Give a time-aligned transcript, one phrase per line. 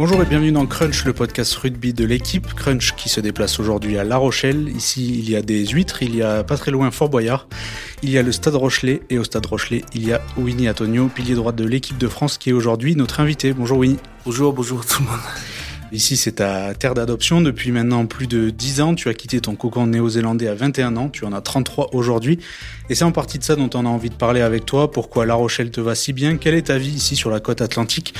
[0.00, 2.54] Bonjour et bienvenue dans Crunch, le podcast rugby de l'équipe.
[2.54, 4.70] Crunch qui se déplace aujourd'hui à La Rochelle.
[4.74, 7.46] Ici, il y a des huîtres, il y a pas très loin Fort Boyard,
[8.02, 11.08] il y a le Stade Rochelet et au Stade Rochelet, il y a Winnie Antonio,
[11.08, 13.52] pilier droit de l'équipe de France qui est aujourd'hui notre invité.
[13.52, 13.98] Bonjour Winnie.
[14.24, 15.20] Bonjour, bonjour tout le monde.
[15.92, 17.40] Ici, c'est ta terre d'adoption.
[17.40, 21.08] Depuis maintenant plus de 10 ans, tu as quitté ton cocon néo-zélandais à 21 ans.
[21.08, 22.38] Tu en as 33 aujourd'hui.
[22.88, 24.90] Et c'est en partie de ça dont on a envie de parler avec toi.
[24.90, 26.36] Pourquoi La Rochelle te va si bien?
[26.36, 28.14] Quelle est ta vie ici sur la côte atlantique?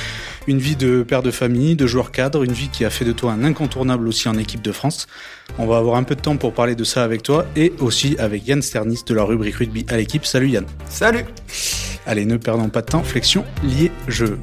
[0.49, 3.13] Une vie de père de famille, de joueur cadre, une vie qui a fait de
[3.13, 5.07] toi un incontournable aussi en équipe de France.
[5.59, 8.17] On va avoir un peu de temps pour parler de ça avec toi et aussi
[8.19, 10.27] avec Yann Sternis de la rubrique rugby à l'équipe.
[10.27, 10.67] Salut Yann.
[10.89, 11.25] Salut.
[12.05, 13.05] Allez, ne perdons pas de temps.
[13.05, 14.39] Flexion, lié, jeu.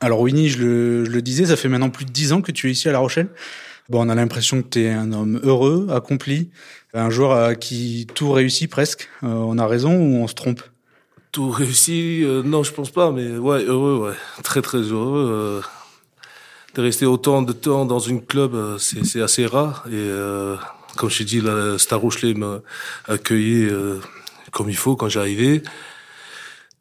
[0.00, 2.72] Alors Winnie, je le, disais, ça fait maintenant plus de dix ans que tu es
[2.72, 3.28] ici à La Rochelle.
[3.88, 6.50] Bon, on a l'impression que tu es un homme heureux, accompli,
[6.92, 9.08] un joueur à qui tout réussit presque.
[9.22, 10.60] Euh, on a raison ou on se trompe?
[11.32, 14.42] Tout réussit euh, Non, je pense pas, mais ouais, heureux, ouais.
[14.42, 15.28] Très, très heureux.
[15.30, 15.60] Euh,
[16.74, 19.86] de rester autant de temps dans une club, c'est assez rare.
[19.90, 20.10] Et
[20.96, 22.60] comme je t'ai dit, la Star Rochelet m'a
[23.08, 23.70] accueilli
[24.50, 25.62] comme il faut quand j'arrivais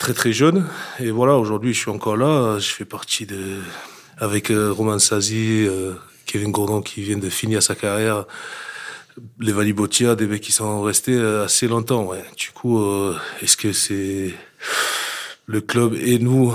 [0.05, 0.67] très très jeune.
[0.99, 2.59] Et voilà, aujourd'hui, je suis encore là.
[2.59, 3.57] Je fais partie de,
[4.19, 5.93] avec euh, Roman Sazi, euh,
[6.27, 8.25] Kevin Gordon qui vient de finir sa carrière,
[9.39, 12.11] les Valibotia, des mecs qui sont restés euh, assez longtemps.
[12.37, 12.79] Du coup,
[13.41, 14.35] est-ce que c'est
[15.47, 16.53] le club et nous,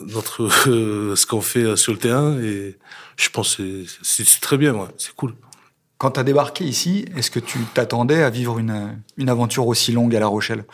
[0.00, 2.36] notre ce qu'on fait sur le terrain?
[2.40, 2.76] Et
[3.16, 5.34] je pense que c'est très bien, c'est cool.
[5.98, 9.92] Quand tu as débarqué ici, est-ce que tu t'attendais à vivre une, une aventure aussi
[9.92, 10.64] longue à La Rochelle?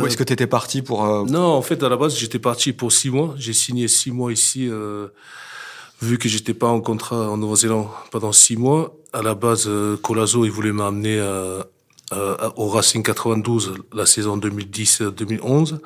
[0.00, 1.04] Ou est-ce que tu étais parti pour...
[1.04, 3.34] Euh, non, en fait, à la base, j'étais parti pour six mois.
[3.38, 5.08] J'ai signé six mois ici, euh,
[6.00, 8.94] vu que j'étais pas en contrat en Nouvelle-Zélande pendant six mois.
[9.12, 11.20] À la base, euh, Colazo, il voulait m'amener
[12.56, 15.78] au Racing 92 la saison 2010-2011.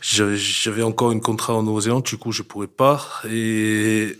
[0.00, 3.04] J'avais encore un contrat en Nouvelle-Zélande, du coup, je pourrais pas.
[3.30, 4.18] Et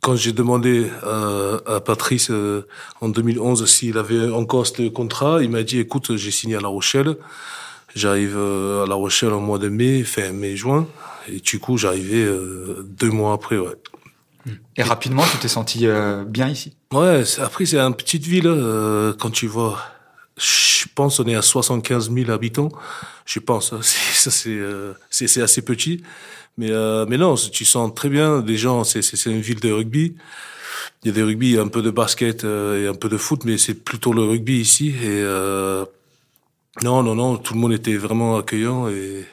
[0.00, 2.30] quand j'ai demandé à, Patrice
[3.00, 6.68] en 2011 s'il avait encore ce contrat, il m'a dit, écoute, j'ai signé à La
[6.68, 7.16] Rochelle.
[7.96, 10.86] J'arrive euh, à La Rochelle au mois de mai, fin mai-juin.
[11.28, 13.72] Et du coup, j'arrivais euh, deux mois après, ouais.
[14.76, 16.76] Et rapidement, tu t'es senti euh, bien ici?
[16.92, 18.52] Ouais, après, c'est une petite ville.
[19.18, 19.80] quand tu vois,
[20.36, 22.68] je pense on est à 75 000 habitants.
[23.24, 24.60] Je pense, hein, ça c'est
[25.08, 26.02] c'est assez petit.
[26.58, 26.70] Mais,
[27.08, 30.14] mais non, tu sens très bien des gens, c'est une ville de rugby.
[31.02, 33.56] Il y a des rugby, un peu de basket et un peu de foot, mais
[33.56, 34.94] c'est plutôt le rugby ici.
[35.02, 35.24] Et
[36.82, 39.24] non, non, non, tout le monde était vraiment accueillant et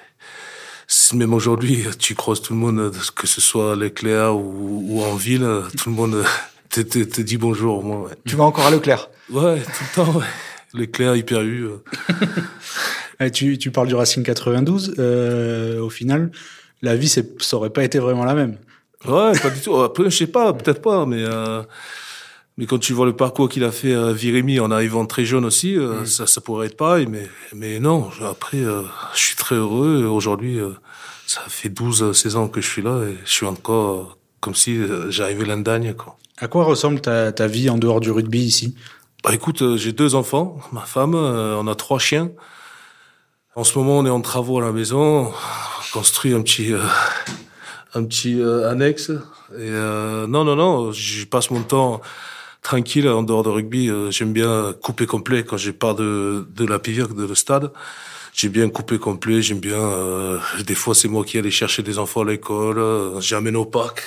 [1.14, 5.16] même aujourd'hui, tu croises tout le monde, que ce soit à l'éclair ou, ou, en
[5.16, 6.24] ville, tout le monde
[6.70, 7.84] te, te, te dit bonjour.
[7.84, 8.14] Moi, ouais.
[8.26, 10.26] Tu vas encore à l'éclair Ouais, tout le temps, ouais.
[10.74, 11.70] L'éclair, hyper eu.
[13.34, 14.96] tu, tu parles du Racing 92.
[14.98, 16.32] Euh, au final,
[16.82, 17.22] la vie, ça
[17.54, 18.58] aurait pas été vraiment la même.
[19.06, 19.76] Ouais, pas du tout.
[19.76, 21.62] Après, je sais pas, peut-être pas, mais euh,
[22.58, 25.46] mais quand tu vois le parcours qu'il a fait à Virémy en arrivant très jeune
[25.46, 26.06] aussi, euh, mm.
[26.06, 27.08] ça, ça pourrait être pareil.
[27.08, 28.84] Mais, mais non, après, euh,
[29.16, 30.06] je suis très heureux.
[30.06, 30.70] Aujourd'hui, euh,
[31.26, 34.78] ça fait 12, 16 ans que je suis là et je suis encore comme si
[35.10, 35.94] j'arrivais l'Indagne.
[35.94, 36.18] Quoi.
[36.38, 38.76] À quoi ressemble ta, ta vie en dehors du rugby ici?
[39.24, 42.30] Bah, Écoute, j'ai deux enfants, ma femme, on a trois chiens.
[43.56, 45.28] En ce moment, on est en travaux à la maison.
[45.28, 45.34] On
[45.94, 46.74] construit un petit,
[47.94, 49.12] un petit annexe.
[49.58, 52.02] Et non, non, non, je passe mon temps
[52.64, 53.90] tranquille en dehors de rugby.
[53.90, 57.72] Euh, j'aime bien couper complet quand je pars de, de la pivière, de le stade.
[58.34, 59.78] J'aime bien couper complet, j'aime bien...
[59.78, 63.66] Euh, des fois, c'est moi qui allais chercher des enfants à l'école, euh, j'amène au
[63.66, 64.02] parc,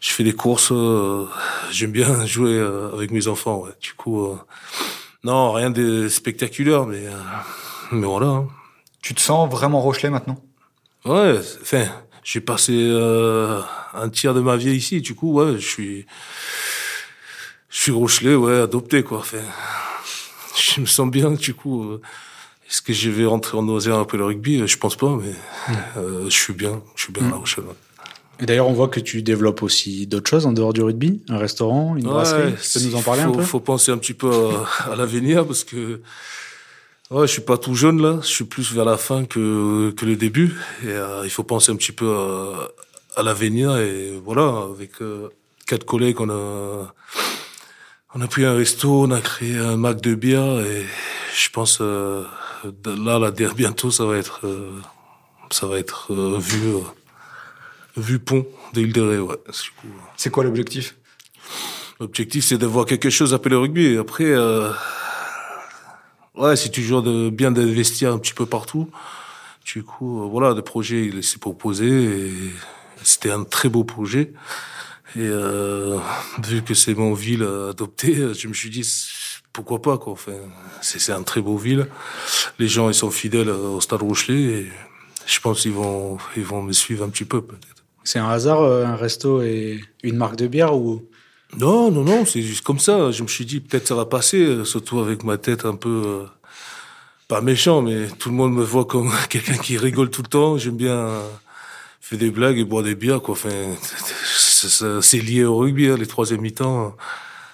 [0.00, 0.72] je fais des courses,
[1.70, 2.58] j'aime bien jouer
[2.94, 3.64] avec mes enfants.
[3.64, 3.72] Ouais.
[3.82, 4.34] Du coup,
[5.24, 7.02] non, rien de spectaculaire, mais,
[7.92, 8.28] mais voilà.
[8.28, 8.48] Hein.
[9.02, 10.38] Tu te sens vraiment Rochelet maintenant?
[11.04, 11.84] Ouais, enfin,
[12.22, 12.72] j'ai passé
[13.92, 16.06] un tiers de ma vie ici, du coup, ouais, je suis
[17.74, 19.18] je suis Rochelet, ouais, adopté, quoi.
[19.18, 19.38] Enfin,
[20.56, 21.82] je me sens bien, du coup.
[21.82, 22.00] Euh,
[22.70, 24.66] est-ce que je vais rentrer en Océan après le rugby?
[24.66, 25.32] Je pense pas, mais
[25.68, 25.78] hmm.
[25.96, 27.64] euh, je suis bien, je suis bien à La Rochelle.
[28.38, 31.38] Et d'ailleurs, on voit que tu développes aussi d'autres choses en dehors du rugby, un
[31.38, 32.54] restaurant, une brasserie.
[32.54, 33.42] Tu peux nous en parler un peu?
[33.42, 34.30] Faut penser un petit peu
[34.88, 36.00] à, l'avenir parce que
[37.10, 38.20] ouais, je suis pas tout jeune là.
[38.22, 40.54] Je suis plus vers la fin que que le début.
[40.84, 42.70] Et euh, il faut penser un petit peu à,
[43.16, 44.92] à l'avenir et voilà avec
[45.66, 46.94] quatre collègues on a
[48.14, 50.86] on a pris un resto, on a créé un Mac de bière et
[51.36, 52.24] je pense euh,
[52.86, 54.80] là, là, bientôt, ça va être, euh,
[55.50, 56.74] ça va être euh, vu,
[57.96, 59.18] vu pont de l'île de Ré.
[59.18, 59.36] Ouais.
[60.16, 60.96] C'est quoi l'objectif?
[61.98, 63.96] L'objectif, c'est d'avoir quelque chose le rugby.
[63.98, 64.34] Après,
[66.34, 68.90] ouais, c'est toujours de bien d'investir un petit peu partout.
[69.64, 72.32] Du coup, voilà, le projet, il s'est proposé et
[73.02, 74.32] c'était un très beau projet.
[75.16, 75.98] Et euh,
[76.42, 78.84] vu que c'est mon ville adoptée, je me suis dit
[79.52, 80.12] pourquoi pas quoi.
[80.12, 80.32] Enfin,
[80.82, 81.86] c'est un très beau ville.
[82.58, 84.72] Les gens ils sont fidèles au Stade Rochelet et
[85.26, 87.84] je pense qu'ils vont ils vont me suivre un petit peu peut-être.
[88.02, 91.06] C'est un hasard euh, un resto et une marque de bière ou?
[91.56, 93.12] Non non non, c'est juste comme ça.
[93.12, 96.24] Je me suis dit peut-être ça va passer, surtout avec ma tête un peu euh,
[97.28, 100.58] pas méchant, mais tout le monde me voit comme quelqu'un qui rigole tout le temps.
[100.58, 101.08] J'aime bien
[102.00, 103.34] faire des blagues et boire des bières quoi.
[103.34, 103.76] Enfin
[104.68, 106.96] c'est lié au rugby, hein, les troisième mi-temps.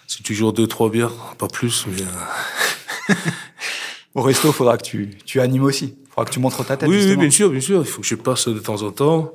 [0.06, 1.86] C'est toujours deux, trois bières, pas plus.
[1.86, 3.14] Mais euh.
[4.14, 5.96] au resto, il faudra que tu, tu animes aussi.
[6.00, 6.88] Il faudra que tu montres ta tête.
[6.88, 7.80] Oui, oui, bien sûr, bien sûr.
[7.80, 9.32] Il faut que je passe de temps en temps,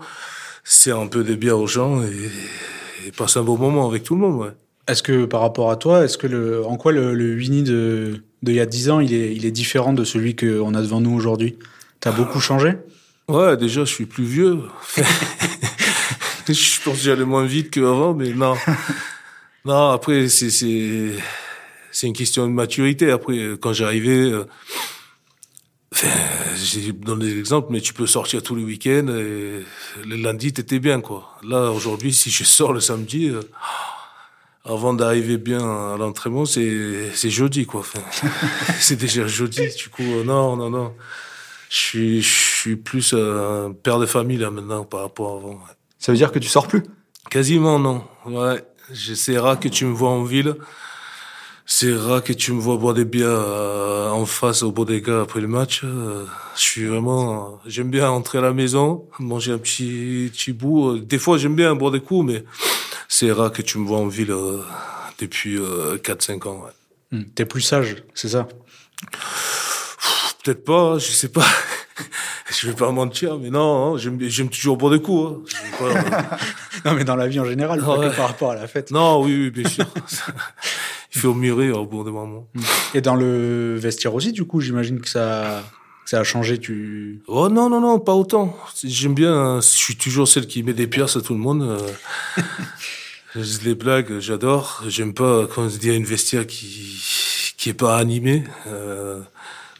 [0.64, 4.16] c'est un peu des bières aux gens et, et passer un bon moment avec tout
[4.16, 4.42] le monde.
[4.42, 4.52] Ouais.
[4.88, 8.24] Est-ce que par rapport à toi, est-ce que le, en quoi le, le Winnie de,
[8.44, 10.82] de il y a 10 ans, il est, il est différent de celui qu'on a
[10.82, 11.58] devant nous aujourd'hui?
[12.00, 12.74] T'as beaucoup changé?
[13.28, 14.60] Ouais, déjà, je suis plus vieux.
[16.54, 18.56] je pense que j'allais moins vite qu'avant, mais non.
[19.66, 21.12] non, après, c'est, c'est,
[21.92, 23.10] c'est une question de maturité.
[23.10, 24.44] Après, quand j'arrivais, euh,
[26.56, 29.64] j'ai donné des exemples, mais tu peux sortir tous les week-ends et
[30.06, 31.38] le lundi, t'étais bien, quoi.
[31.44, 33.42] Là, aujourd'hui, si je sors le samedi, euh,
[34.66, 37.82] avant d'arriver bien à l'entraînement, c'est, c'est jeudi, quoi.
[37.82, 38.02] Enfin,
[38.80, 40.94] c'est déjà jeudi, du coup, euh, non, non, non.
[41.70, 45.60] Je suis, je suis plus un père de famille, là, maintenant, par rapport à avant.
[46.06, 46.84] Ça veut dire que tu sors plus?
[47.32, 48.04] Quasiment non.
[48.28, 48.64] Ouais,
[48.94, 50.54] c'est rare que tu me vois en ville.
[51.66, 55.42] C'est rare que tu me vois boire des bières euh, en face au bodega après
[55.42, 55.82] le match.
[55.84, 61.00] Euh, je suis vraiment, j'aime bien entrer à la maison, manger un petit, petit bout.
[61.00, 62.44] Des fois, j'aime bien boire des coups, mais
[63.10, 64.62] c'est rare que tu me vois en ville euh,
[65.18, 66.66] depuis 4-5 ans.
[66.66, 67.18] Ouais.
[67.18, 67.24] Hmm.
[67.34, 68.48] T'es plus sage, c'est ça?
[70.44, 71.48] Peut-être pas, je sais pas.
[72.66, 75.48] Je vais pas mentir, mais non, hein, j'aime toujours boire des coups.
[75.82, 76.24] Hein.
[76.86, 78.90] non, mais dans la vie en général, pas que par rapport à la fête.
[78.90, 79.86] Non, oui, oui bien sûr.
[81.16, 82.48] Il faut mûrir au bout des moments.
[82.96, 85.64] Et dans le vestiaire aussi, du coup, j'imagine que ça,
[86.06, 86.58] ça a changé.
[86.58, 87.22] Tu.
[87.28, 88.58] Oh non, non, non, pas autant.
[88.84, 89.34] J'aime bien.
[89.34, 91.62] Hein, je suis toujours celle qui met des pierres à tout le monde.
[91.62, 92.42] Euh.
[93.64, 94.84] les blagues, j'adore.
[94.88, 97.00] J'aime pas quand on se dit à une vestiaire qui
[97.58, 98.44] qui est pas animée.
[98.68, 99.22] Euh,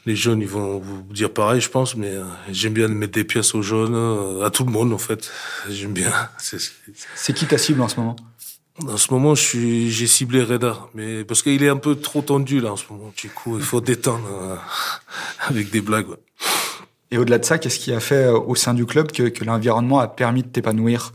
[0.06, 3.24] les jeunes, ils vont vous dire pareil, je pense, mais euh, j'aime bien mettre des
[3.24, 5.30] pièces aux jeunes, euh, à tout le monde, en fait.
[5.68, 6.12] J'aime bien.
[6.38, 8.16] C'est qui ta cible en ce moment?
[8.86, 12.72] En ce moment, j'ai ciblé Reda, mais parce qu'il est un peu trop tendu, là,
[12.72, 13.12] en ce moment.
[13.16, 14.56] Du coup, il faut détendre euh,
[15.40, 16.06] avec des blagues.
[17.10, 19.98] Et au-delà de ça, qu'est-ce qui a fait au sein du club que, que l'environnement
[19.98, 21.12] a permis de t'épanouir?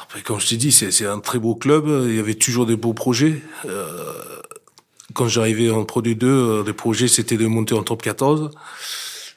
[0.00, 1.86] Après, comme je t'ai dit, c'est un très beau club.
[2.06, 3.42] Il y avait toujours des beaux projets.
[3.64, 4.12] Euh,
[5.16, 8.50] quand j'arrivais en Pro D2, euh, les projets c'était de monter en top 14.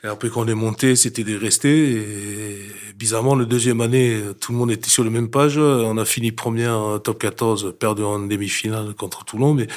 [0.03, 1.91] Et après quand on est monté, c'était de rester.
[1.91, 2.59] Et
[2.95, 5.57] bizarrement, la deuxième année, tout le monde était sur la même page.
[5.57, 9.53] On a fini première top 14, perdu en demi-finale contre Toulon.
[9.53, 9.67] Mais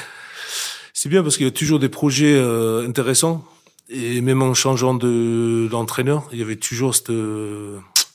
[0.92, 3.44] c'est bien parce qu'il y a toujours des projets euh, intéressants.
[3.88, 7.12] Et même en changeant de d'entraîneur, il y avait toujours cette,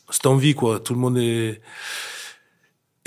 [0.10, 0.80] cette envie, quoi.
[0.80, 1.62] Tout le monde est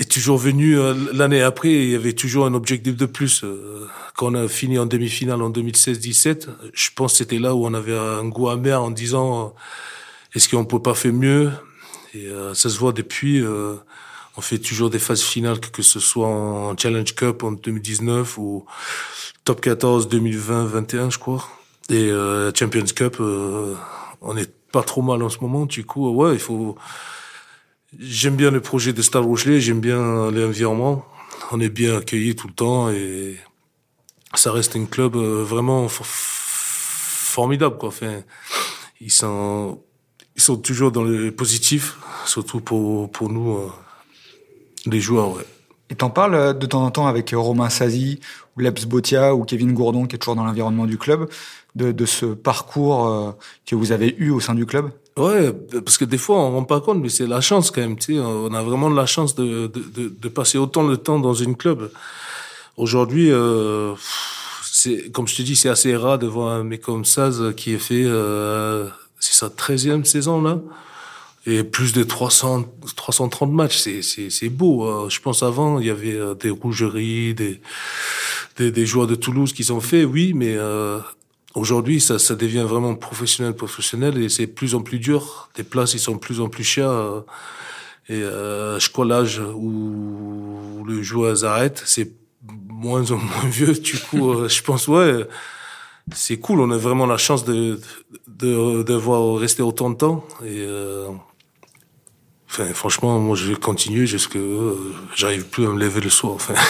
[0.01, 1.69] est toujours venu euh, l'année après.
[1.69, 3.43] Il y avait toujours un objectif de plus.
[3.43, 7.65] Euh, quand on a fini en demi-finale en 2016-17, je pense que c'était là où
[7.65, 9.49] on avait un goût amer en disant euh,
[10.35, 11.51] est-ce qu'on peut pas faire mieux?
[12.13, 13.41] Et ça se voit depuis.
[13.41, 18.65] on fait toujours des phases finales, que ce soit en Challenge Cup en 2019 ou
[19.45, 21.47] Top 14 2020-21, je crois.
[21.89, 22.11] Et
[22.53, 23.21] Champions Cup,
[24.21, 25.65] on est pas trop mal en ce moment.
[25.65, 26.75] Du coup, ouais, il faut
[27.99, 31.05] J'aime bien le projet de Stade Rochelet, j'aime bien l'environnement.
[31.51, 33.35] On est bien accueillis tout le temps et
[34.33, 37.77] ça reste un club euh, vraiment formidable.
[37.77, 37.89] Quoi.
[37.89, 38.21] Enfin,
[39.01, 39.81] ils sont,
[40.37, 43.69] ils sont toujours dans le positif, surtout pour, pour nous, euh,
[44.85, 45.35] les joueurs.
[45.35, 45.45] Ouais.
[45.89, 48.21] Et t'en parles euh, de temps en temps avec Romain Sazi,
[48.55, 51.29] ou Leps Botia, ou Kevin Gourdon, qui est toujours dans l'environnement du club,
[51.75, 54.91] de, de ce parcours que vous avez eu au sein du club?
[55.17, 55.51] Ouais,
[55.83, 57.97] parce que des fois on rend pas compte, mais c'est la chance quand même.
[57.97, 61.19] Tu sais, on a vraiment de la chance de, de, de, passer autant de temps
[61.19, 61.91] dans une club.
[62.77, 63.93] Aujourd'hui, euh,
[64.63, 67.73] c'est comme je te dis, c'est assez rare de voir un mec comme Saz qui
[67.73, 68.87] est fait, euh,
[69.19, 70.59] c'est sa treizième saison là,
[71.45, 72.63] et plus de 300,
[72.95, 73.77] 330 matchs.
[73.79, 74.85] C'est c'est beau.
[74.85, 75.07] Hein.
[75.09, 77.59] Je pense avant il y avait euh, des rougeries, des,
[78.57, 80.99] des, des joueurs de Toulouse qui sont fait, oui, mais euh,
[81.53, 85.49] Aujourd'hui, ça, ça devient vraiment professionnel, professionnel, et c'est plus en plus dur.
[85.57, 86.89] Les places, ils sont de plus en plus chères.
[86.89, 87.21] Euh,
[88.09, 92.11] et euh, je crois l'âge où le joueur arrête, c'est
[92.81, 93.73] moins en moins vieux.
[93.73, 95.27] Du coup, euh, je pense, ouais,
[96.13, 96.59] c'est cool.
[96.61, 97.79] On a vraiment la chance de,
[98.27, 100.25] de, de rester autant de temps.
[100.43, 101.07] Et, euh,
[102.49, 106.33] enfin, franchement, moi, je vais continuer jusqu'à euh, j'arrive plus à me lever le soir.
[106.33, 106.55] Enfin.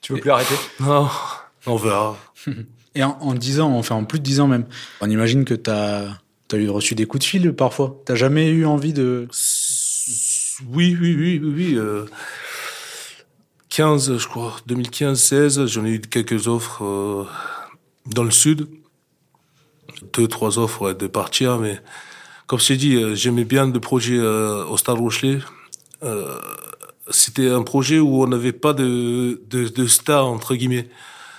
[0.00, 0.54] Tu veux plus arrêter?
[0.80, 1.08] Non,
[1.64, 2.18] on verra.
[2.94, 4.66] Et en, en 10 ans, enfin en plus de 10 ans même,
[5.00, 6.18] on imagine que tu as,
[6.52, 8.00] eu reçu des coups de fil parfois.
[8.04, 9.28] T'as jamais eu envie de...
[10.72, 11.74] Oui, oui, oui, oui, oui.
[11.76, 12.04] Euh,
[13.70, 17.24] 15, je crois, 2015, 16, j'en ai eu quelques offres euh,
[18.06, 18.68] dans le sud.
[20.12, 21.80] Deux, trois offres ouais, de partir, mais
[22.46, 25.38] comme je t'ai dit, euh, j'aimais bien le projet euh, au Stade Rochelet.
[26.02, 26.38] Euh,
[27.10, 30.88] c'était un projet où on n'avait pas de, de, de star, entre guillemets.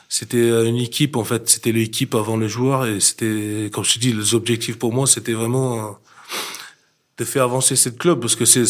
[0.10, 1.50] C'était une équipe, en fait.
[1.50, 2.86] C'était l'équipe avant les joueurs.
[2.86, 5.98] Et c'était, comme je te dis, les objectifs pour moi, c'était vraiment
[7.18, 8.66] de faire avancer cette club parce que c'est,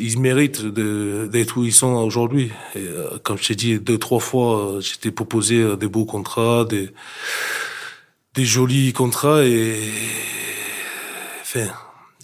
[0.00, 2.50] ils méritent d'être où ils sont aujourd'hui.
[2.74, 6.04] Et, euh, comme je t'ai dit deux trois fois, euh, j'étais proposé euh, des beaux
[6.04, 6.90] contrats, des
[8.34, 9.78] des jolis contrats et
[11.42, 11.66] enfin,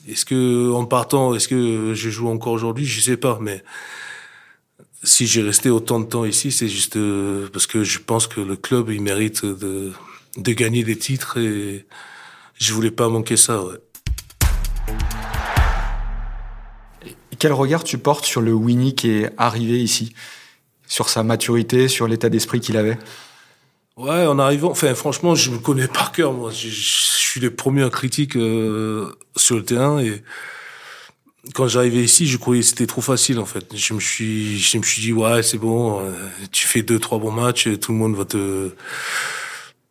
[0.08, 3.62] est-ce que en partant, est-ce que je joue encore aujourd'hui, je sais pas, mais
[5.02, 6.98] si j'ai resté autant de temps ici, c'est juste
[7.52, 9.92] parce que je pense que le club il mérite de
[10.36, 11.86] de gagner des titres et
[12.54, 13.62] je voulais pas manquer ça.
[13.62, 13.76] Ouais.
[17.38, 20.14] Quel regard tu portes sur le Winnie qui est arrivé ici?
[20.86, 22.98] Sur sa maturité, sur l'état d'esprit qu'il avait?
[23.96, 26.32] Ouais, en arrivant, enfin franchement, je me connais par cœur.
[26.32, 30.22] Moi, je, je suis le premier critique euh, sur le terrain et
[31.54, 33.76] quand j'arrivais ici, je croyais que c'était trop facile en fait.
[33.76, 36.10] Je me suis, je me suis dit ouais, c'est bon, euh,
[36.52, 38.70] tu fais deux trois bons matchs, tout le monde va te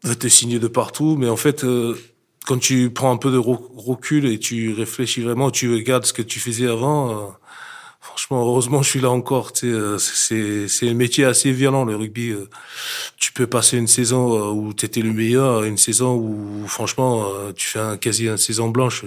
[0.04, 1.16] va te signer de partout.
[1.18, 1.98] Mais en fait, euh,
[2.46, 6.22] quand tu prends un peu de recul et tu réfléchis vraiment, tu regardes ce que
[6.22, 7.12] tu faisais avant.
[7.12, 7.30] Euh,
[8.00, 9.52] franchement, heureusement, je suis là encore.
[9.54, 12.34] Tu sais, c'est c'est un métier assez violent le rugby.
[13.18, 17.68] Tu peux passer une saison où tu étais le meilleur, une saison où franchement tu
[17.68, 19.04] fais un, quasi une saison blanche.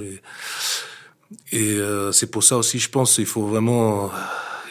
[1.53, 1.79] Et
[2.13, 4.11] c'est pour ça aussi, je pense, il faut vraiment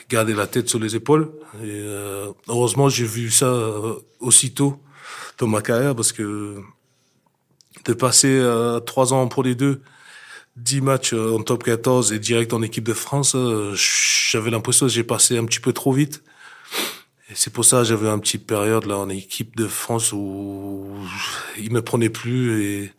[0.09, 1.31] garder la tête sur les épaules.
[1.63, 1.83] Et
[2.47, 3.53] heureusement, j'ai vu ça
[4.19, 4.79] aussitôt
[5.37, 6.61] dans ma carrière parce que
[7.85, 9.81] de passer euh, trois ans pour les deux,
[10.55, 14.87] dix matchs euh, en top 14 et direct en équipe de France, euh, j'avais l'impression
[14.87, 16.23] que j'ai passé un petit peu trop vite.
[17.29, 20.87] Et c'est pour ça j'avais un petit période là en équipe de France où
[21.57, 22.93] il me prenait plus et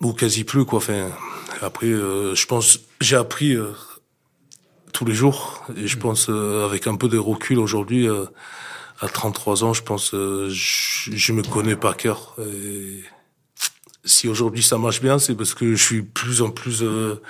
[0.00, 0.78] ou quasi plus quoi.
[0.78, 1.08] Enfin,
[1.62, 3.56] après, je pense j'ai appris
[4.92, 8.08] tous les jours et je pense avec un peu de recul aujourd'hui
[9.00, 12.34] à 33 ans, je pense je, je me connais par cœur.
[12.38, 13.02] Et
[14.04, 17.20] si aujourd'hui ça marche bien, c'est parce que je suis plus en plus euh,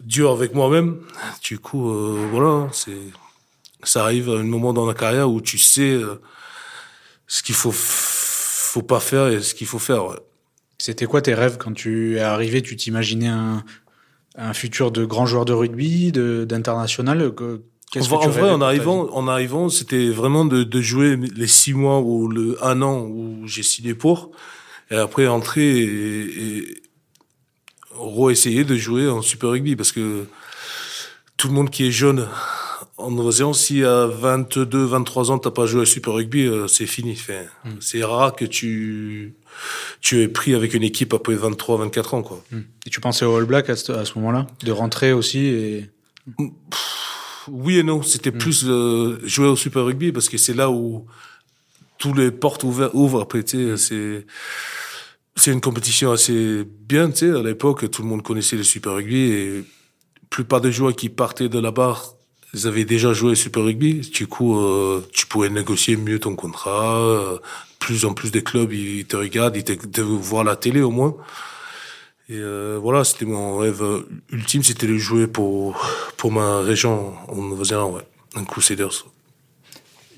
[0.00, 1.00] dur avec moi-même.
[1.42, 2.96] Du coup, euh, voilà, c'est
[3.82, 6.20] ça arrive à un moment dans la carrière où tu sais euh,
[7.26, 10.06] ce qu'il faut faut pas faire et ce qu'il faut faire.
[10.06, 10.16] Ouais.
[10.78, 12.62] C'était quoi tes rêves quand tu es arrivé?
[12.62, 13.64] Tu t'imaginais un,
[14.36, 17.32] un futur de grand joueur de rugby, d'international?
[17.94, 22.00] En, en vrai, en arrivant, en arrivant, c'était vraiment de, de jouer les six mois
[22.00, 24.32] ou le un an où j'ai signé pour.
[24.90, 26.82] Et après entrer et, et
[27.92, 30.26] re-essayer de jouer en Super Rugby parce que
[31.36, 32.28] tout le monde qui est jeune
[32.98, 36.86] en Nouvelle-Zélande, si à 22, 23 ans, t'as pas joué à Super Rugby, euh, c'est
[36.86, 37.12] fini.
[37.12, 37.76] Enfin, mm.
[37.80, 39.34] C'est rare que tu,
[40.00, 42.42] tu es pris avec une équipe après 23, 24 ans, quoi.
[42.50, 42.60] Mm.
[42.86, 44.46] Et tu pensais au All Black à ce, à ce moment-là?
[44.64, 45.90] De rentrer aussi et...
[47.48, 48.02] oui et non.
[48.02, 48.38] C'était mm.
[48.38, 51.06] plus euh, jouer au Super Rugby parce que c'est là où
[51.98, 53.20] tous les portes ouvertes ouvrent.
[53.20, 54.26] Après, tu sais, c'est
[55.38, 57.30] c'est une compétition assez bien, tu sais.
[57.30, 59.64] À l'époque, tout le monde connaissait le Super Rugby et
[60.30, 62.02] plupart des joueurs qui partaient de là-bas,
[62.56, 64.00] ils avaient déjà joué Super Rugby.
[64.00, 66.96] Du coup, euh, tu pouvais négocier mieux ton contrat.
[66.96, 67.38] Euh,
[67.78, 70.90] plus en plus des clubs, ils te regardent, ils te, te voient la télé au
[70.90, 71.14] moins.
[72.30, 73.84] Et euh, voilà, c'était mon rêve
[74.30, 75.78] ultime, c'était de jouer pour
[76.16, 79.04] pour ma région en Nouvelle-Zélande, ouais, un Crusaders.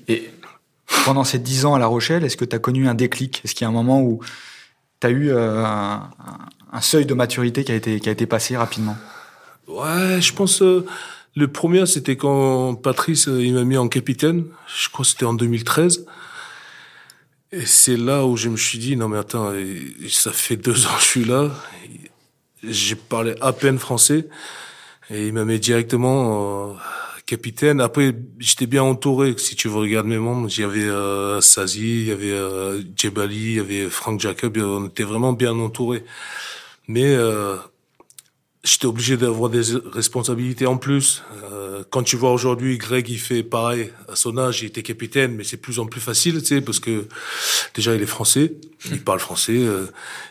[0.07, 0.29] Et
[1.03, 3.41] pendant ces dix ans à La Rochelle, est-ce que tu as connu un déclic?
[3.43, 4.21] Est-ce qu'il y a un moment où
[5.01, 6.09] tu as eu un,
[6.71, 8.97] un, seuil de maturité qui a été, qui a été passé rapidement?
[9.67, 10.85] Ouais, je pense euh,
[11.39, 14.45] le premier, c'était quand Patrice euh, il m'a mis en capitaine.
[14.67, 16.05] Je crois que c'était en 2013.
[17.51, 19.51] Et c'est là où je me suis dit, non mais attends,
[20.07, 21.49] ça fait deux ans que je suis là.
[22.63, 24.27] J'ai parlé à peine français.
[25.09, 26.77] Et il m'a mis directement
[27.29, 27.79] capitaine.
[27.79, 29.35] Après, j'étais bien entouré.
[29.37, 32.81] Si tu veux regarder mes membres, il y avait euh, Sazi, il y avait euh,
[32.95, 34.57] Djebali, il y avait Frank Jacob.
[34.57, 36.03] On était vraiment bien entouré.
[36.87, 37.55] Mais euh,
[38.63, 39.61] j'étais obligé d'avoir des
[39.91, 41.23] responsabilités en plus.
[41.43, 45.35] Euh, quand tu vois aujourd'hui Greg, il fait pareil à son âge, il était capitaine,
[45.35, 47.07] mais c'est plus en plus facile, tu sais, parce que
[47.73, 48.53] déjà il est français,
[48.91, 49.85] il parle français euh,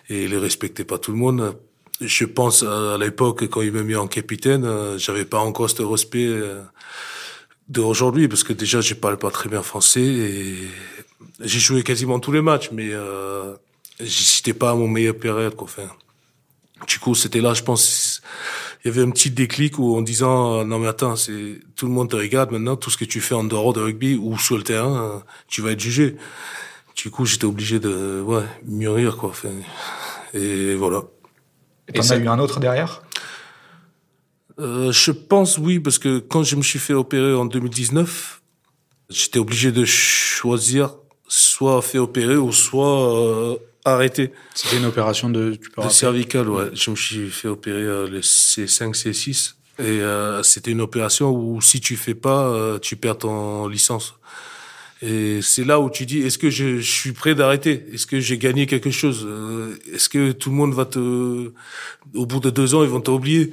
[0.08, 1.54] et il respectait pas tout le monde.
[2.00, 5.82] Je pense à, l'époque quand il m'a mis en capitaine, euh, j'avais pas encore ce
[5.82, 6.62] respect euh,
[7.68, 10.68] d'aujourd'hui parce que déjà je parle pas très bien français et
[11.40, 13.54] j'ai joué quasiment tous les matchs, mais euh,
[14.00, 15.66] j'étais pas à mon meilleur période, quoi.
[15.66, 15.90] Enfin,
[16.87, 18.07] du coup, c'était là, je pense,
[18.85, 21.92] il y avait un petit déclic où en disant non mais attends, c'est tout le
[21.92, 24.56] monde te regarde maintenant, tout ce que tu fais en dehors de rugby ou sur
[24.56, 26.16] le terrain, tu vas être jugé.
[26.97, 29.32] Du coup, j'étais obligé de ouais mûrir quoi.
[30.35, 31.02] Et voilà.
[31.88, 33.02] Et t'en as eu un autre derrière?
[34.58, 38.42] Euh, Je pense oui parce que quand je me suis fait opérer en 2019,
[39.11, 40.90] j'étais obligé de choisir
[41.28, 43.56] soit fait opérer ou soit euh,
[43.92, 44.33] arrêté.
[44.54, 46.71] C'était une opération de, tu peux de cervical, ouais.
[46.75, 49.54] Je me suis fait opérer euh, le C5, C6.
[49.80, 54.14] Et euh, c'était une opération où si tu fais pas, euh, tu perds ton licence.
[55.00, 57.87] Et c'est là où tu dis, est-ce que je, je suis prêt d'arrêter?
[57.92, 59.28] Est-ce que j'ai gagné quelque chose?
[59.92, 61.52] Est-ce que tout le monde va te...
[62.14, 63.52] Au bout de deux ans, ils vont t'oublier?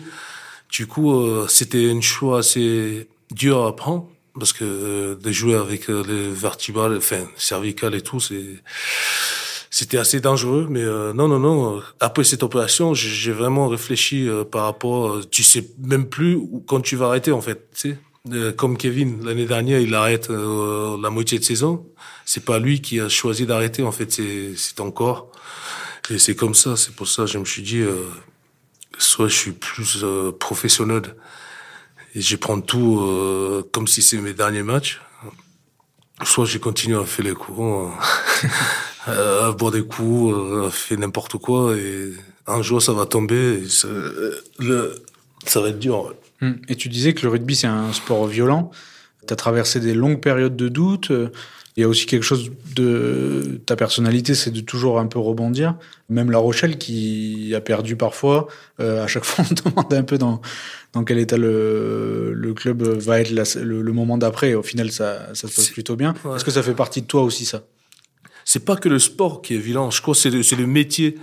[0.71, 6.29] Du coup, c'était un choix assez dur à prendre parce que de jouer avec les
[6.29, 8.63] vertébrales, enfin cervicales et tout, c'est
[9.77, 11.83] c'était assez dangereux, mais euh, non, non, non.
[11.99, 15.09] Après cette opération, j'ai vraiment réfléchi euh, par rapport.
[15.09, 17.69] Euh, tu sais même plus quand tu vas arrêter en fait.
[17.75, 17.97] Tu
[18.31, 21.85] sais, comme Kevin l'année dernière, il arrête la moitié de saison.
[22.23, 25.29] C'est pas lui qui a choisi d'arrêter en fait, c'est ton corps.
[26.09, 26.77] Et c'est comme ça.
[26.77, 27.83] C'est pour ça que je me suis dit,
[28.97, 30.05] soit je suis plus
[30.39, 31.01] professionnel
[32.15, 35.01] et je prends tout comme si c'est mes derniers matchs,
[36.23, 37.59] soit je continue à faire les coups.
[39.07, 42.11] euh, boire des coups, euh, fait n'importe quoi et
[42.47, 43.87] un jour ça va tomber et ça,
[44.59, 44.95] le,
[45.45, 46.13] ça va être dur.
[46.41, 46.57] Hum.
[46.67, 48.71] Et tu disais que le rugby c'est un sport violent.
[49.27, 51.11] Tu as traversé des longues périodes de doute.
[51.77, 55.75] Il y a aussi quelque chose de ta personnalité, c'est de toujours un peu rebondir.
[56.07, 58.47] Même La Rochelle qui a perdu parfois,
[58.79, 60.41] euh, à chaque fois on demande un peu dans,
[60.93, 64.53] dans quel état le, le club va être le, le, moment d'après.
[64.53, 66.13] Au final, ça, ça se passe plutôt bien.
[66.23, 66.37] Ouais.
[66.37, 67.63] Est-ce que ça fait partie de toi aussi ça?
[68.45, 69.91] C'est pas que le sport qui est violent.
[69.91, 71.17] Je crois c'est le, c'est le métier.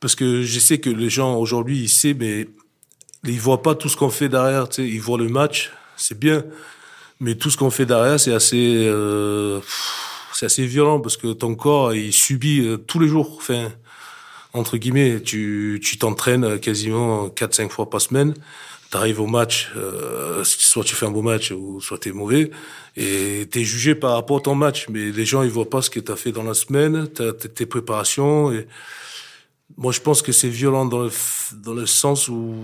[0.00, 2.48] Parce que je sais que les gens aujourd'hui, ils savent, mais
[3.24, 4.68] ils voient pas tout ce qu'on fait derrière.
[4.68, 6.42] Tu sais, ils voient le match, c'est bien,
[7.20, 9.60] mais tout ce qu'on fait derrière, c'est assez, euh,
[10.32, 13.36] c'est assez violent parce que ton corps, il subit euh, tous les jours.
[13.36, 13.68] Enfin,
[14.54, 18.34] entre guillemets, tu, tu t'entraînes quasiment 4-5 fois par semaine
[18.90, 22.50] t'arrives au match, euh, soit tu fais un beau match ou soit t'es mauvais,
[22.96, 24.86] et t'es jugé par rapport à ton match.
[24.88, 28.52] Mais les gens ils voient pas ce que t'as fait dans la semaine, tes préparations.
[28.52, 28.66] Et
[29.76, 31.10] moi je pense que c'est violent dans le
[31.64, 32.54] dans le sens où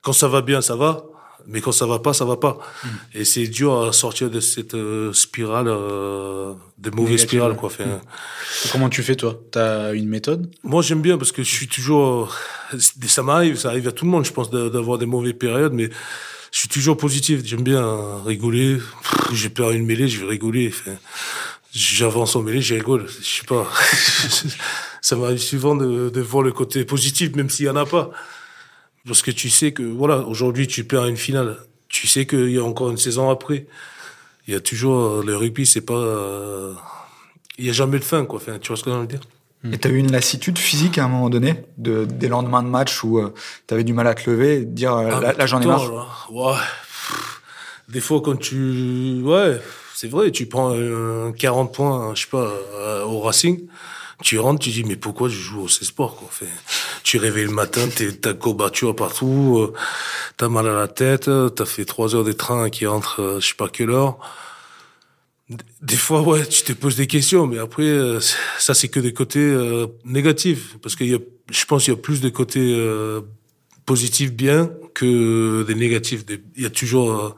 [0.00, 1.04] quand ça va bien ça va,
[1.46, 2.58] mais quand ça va pas, ça va pas.
[2.58, 2.88] Mmh.
[3.14, 7.68] Et c'est dur à sortir de cette euh, spirale, euh, de mauvaise spirale, quoi.
[7.68, 8.00] Enfin, mmh.
[8.72, 9.40] Comment tu fais, toi?
[9.50, 10.50] T'as une méthode?
[10.62, 12.36] Moi, j'aime bien parce que je suis toujours.
[12.78, 15.90] Ça m'arrive, ça arrive à tout le monde, je pense, d'avoir des mauvaises périodes, mais
[16.52, 17.40] je suis toujours positif.
[17.44, 18.78] J'aime bien rigoler.
[19.32, 20.68] J'ai peur une mêlée, je vais rigoler.
[20.68, 20.96] Enfin,
[21.74, 23.06] J'avance en mêlée, je rigole.
[23.20, 23.66] Je sais pas.
[25.00, 28.10] ça m'arrive souvent de, de voir le côté positif, même s'il y en a pas.
[29.06, 31.58] Parce que tu sais que, voilà, aujourd'hui, tu perds une finale.
[31.88, 33.66] Tu sais qu'il y a encore une saison après.
[34.46, 36.74] Il y a toujours, le rugby, c'est pas, euh,
[37.58, 38.38] il y a jamais de fin, quoi.
[38.38, 39.20] Enfin, tu vois ce que je veux dire?
[39.70, 43.04] Et t'as eu une lassitude physique à un moment donné, de, des lendemains de match
[43.04, 43.32] où euh,
[43.68, 45.92] t'avais du mal à te lever, et dire euh, ah, là, là j'en ai marre?
[45.92, 46.06] Là.
[46.30, 46.58] Ouais.
[47.88, 49.60] Des fois quand tu, ouais,
[49.94, 53.60] c'est vrai, tu prends euh, 40 points, je sais pas, euh, au Racing,
[54.20, 56.28] tu rentres, tu dis mais pourquoi je joue au C-Sport quoi?
[56.28, 56.46] Enfin,
[57.02, 57.88] tu réveilles le matin,
[58.20, 59.72] t'as courbature partout, euh,
[60.36, 63.48] t'as mal à la tête, t'as fait trois heures de train qui rentre, euh, je
[63.48, 64.18] sais pas quelle heure.
[65.82, 68.20] Des fois, ouais, tu te poses des questions, mais après, euh,
[68.58, 71.18] ça c'est que des côtés euh, négatifs, parce qu'il y a,
[71.50, 73.20] je pense, qu'il y a plus de côtés euh,
[73.84, 76.24] positifs bien que des négatifs.
[76.56, 77.34] Il y a toujours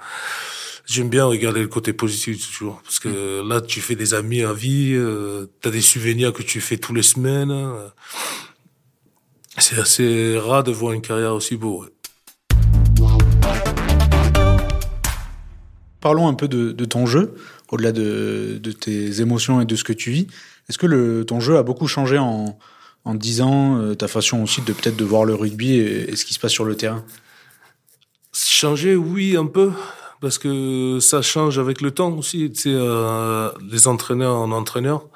[0.87, 4.53] j'aime bien regarder le côté positif toujours parce que là tu fais des amis à
[4.53, 7.89] vie euh, tu as des souvenirs que tu fais tous les semaines euh,
[9.59, 11.89] c'est assez rare de voir une carrière aussi beau ouais.
[16.01, 17.35] parlons un peu de, de ton jeu
[17.71, 20.27] au-delà de, de, tes émotions et de ce que tu vis
[20.69, 22.59] est-ce que le, ton jeu a beaucoup changé en
[23.05, 26.17] en 10 ans euh, ta façon aussi de peut-être de voir le rugby et, et
[26.17, 27.05] ce qui se passe sur le terrain?
[28.33, 29.73] Changer oui un peu
[30.21, 32.51] parce que ça change avec le temps aussi.
[32.51, 35.07] Tu sais, euh, les entraîneurs en entraîneur.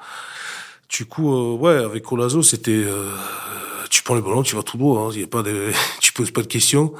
[0.87, 2.85] Du coup, euh, ouais, avec Colazo, c'était,
[3.99, 5.01] tu prends le ballon, tu vas tout droit.
[5.01, 5.09] Hein.
[5.13, 6.93] Il y a pas de, tu poses pas de questions.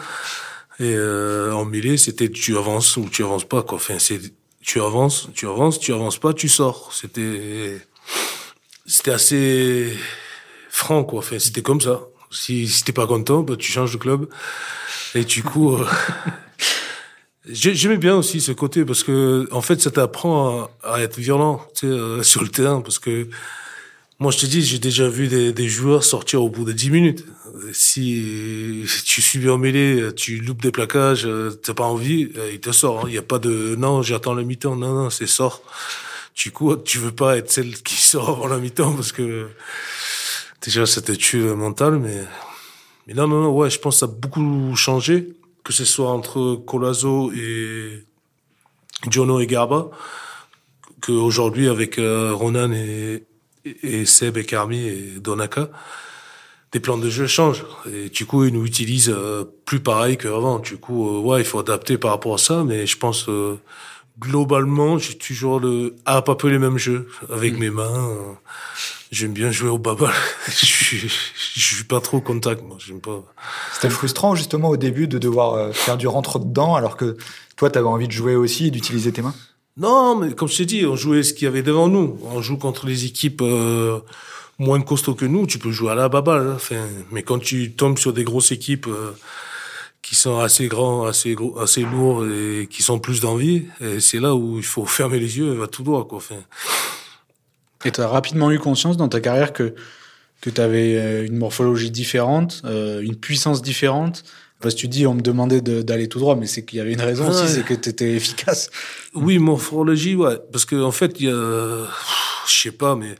[0.82, 3.78] Et euh, en mêlée, c'était tu avances ou tu avances pas quoi.
[3.78, 4.20] Enfin, c'est
[4.62, 6.92] tu avances, tu avances, tu avances pas, tu sors.
[6.94, 7.80] C'était
[8.86, 9.94] c'était assez
[10.70, 11.20] franc quoi.
[11.20, 12.02] Enfin, c'était comme ça.
[12.32, 14.28] Si, si t'es pas content, bah, tu changes de club.
[15.16, 15.86] Et du coup, euh,
[17.50, 21.88] j'aimais bien aussi ce côté parce que en fait, ça t'apprend à, être violent, tu
[21.88, 23.30] sais, euh, sur le terrain parce que
[24.20, 26.90] moi, je te dis, j'ai déjà vu des, des, joueurs sortir au bout de 10
[26.92, 27.26] minutes.
[27.72, 31.28] Si tu suis en mêlée, tu loupes des plaquages,
[31.64, 33.00] t'as pas envie, il te sort.
[33.00, 33.04] Hein.
[33.08, 34.76] Il n'y a pas de non, j'attends la mi-temps.
[34.76, 35.64] Non, non, c'est sort.
[36.36, 39.48] Du coup, tu veux pas être celle qui sort avant la mi-temps parce que
[40.62, 42.00] déjà, ça te tue mental.
[42.00, 42.24] Mais,
[43.08, 45.30] mais non, non, non, ouais, je pense que ça a beaucoup changé,
[45.64, 48.04] que ce soit entre Colazo et
[49.10, 49.90] Jono et Garba,
[51.02, 53.24] qu'aujourd'hui, avec euh, Ronan et,
[53.84, 55.70] et Seb et Carmi et Donaka,
[56.72, 57.66] des plans de jeu changent.
[57.92, 60.60] Et du coup, ils nous utilisent euh, plus pareil qu'avant.
[60.60, 62.64] Du coup, euh, ouais, il faut adapter par rapport à ça.
[62.64, 63.60] Mais je pense, euh,
[64.20, 67.60] globalement, j'ai toujours le, ah, pas peu les mêmes jeux avec mm.
[67.60, 68.38] mes mains.
[69.12, 70.14] J'aime bien jouer au babal.
[70.48, 72.78] je suis, je suis pas trop au contact, moi.
[72.80, 73.24] J'aime pas.
[73.74, 77.18] C'était frustrant, justement, au début, de devoir faire du rentre dedans, alors que
[77.56, 79.34] toi, t'avais envie de jouer aussi et d'utiliser tes mains?
[79.80, 82.20] Non, mais comme je t'ai dit, on jouait ce qu'il y avait devant nous.
[82.24, 84.00] On joue contre les équipes euh,
[84.58, 85.48] moins costauds que nous.
[85.48, 86.58] Tu peux jouer à la baballe.
[86.72, 86.88] Hein.
[87.12, 89.12] Mais quand tu tombes sur des grosses équipes euh,
[90.02, 93.66] qui sont assez grands, assez gros, assez lourds et qui sont plus d'envie,
[94.00, 96.08] c'est là où il faut fermer les yeux et tout droit.
[96.08, 96.18] Quoi.
[96.18, 96.36] Enfin.
[97.86, 99.74] Et tu as rapidement eu conscience dans ta carrière que
[100.42, 104.24] que tu avais euh, une morphologie différente, euh, une puissance différente,
[104.60, 106.94] parce que tu dis, on me demandait d'aller tout droit, mais c'est qu'il y avait
[106.94, 108.70] une raison aussi, c'est que tu étais efficace.
[109.14, 110.38] Oui, morphologie, ouais.
[110.52, 111.86] Parce qu'en en fait, il y a,
[112.46, 113.16] je sais pas, mais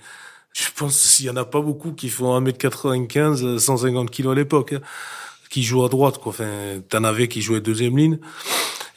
[0.54, 4.74] je pense qu'il y en a pas beaucoup qui font 1m95, 150 kg à l'époque,
[4.74, 4.82] hein,
[5.50, 6.32] qui jouent à droite, quoi.
[6.32, 8.20] Enfin, t'en avais qui jouaient deuxième ligne.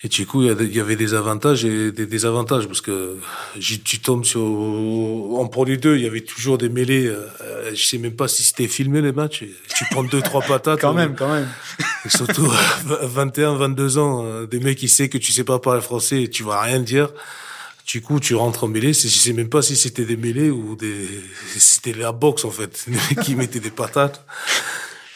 [0.04, 3.18] Et du coup, il y avait des avantages et des désavantages parce que
[3.60, 7.06] tu tombes sur en produit 2, il y avait toujours des mêlées.
[7.06, 9.44] Euh, je sais même pas si c'était filmé les matchs.
[9.76, 10.80] Tu prends deux trois patates.
[10.80, 11.48] quand même, quand même.
[12.04, 12.50] Et surtout
[12.84, 16.28] 21, 22 ans, euh, des mecs qui savent que tu sais pas parler français et
[16.28, 17.10] tu vas rien dire.
[17.86, 18.92] Du coup, tu rentres en mêlée.
[18.92, 21.08] Je sais même pas si c'était des mêlées ou des,
[21.56, 22.86] c'était la boxe en fait,
[23.22, 24.24] qui mettaient des patates.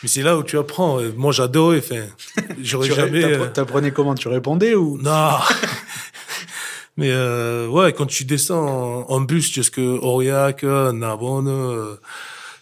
[0.03, 1.01] Mais c'est là où tu apprends.
[1.17, 1.79] Moi, j'adorais.
[1.79, 2.05] Enfin,
[2.63, 3.25] j'aurais jamais.
[3.25, 4.99] Euh, t'apprenais comment Tu répondais ou?
[4.99, 5.39] Non.
[6.97, 11.97] Mais euh, ouais, quand tu descends en, bus jusque Aurillac, Narbonne, euh,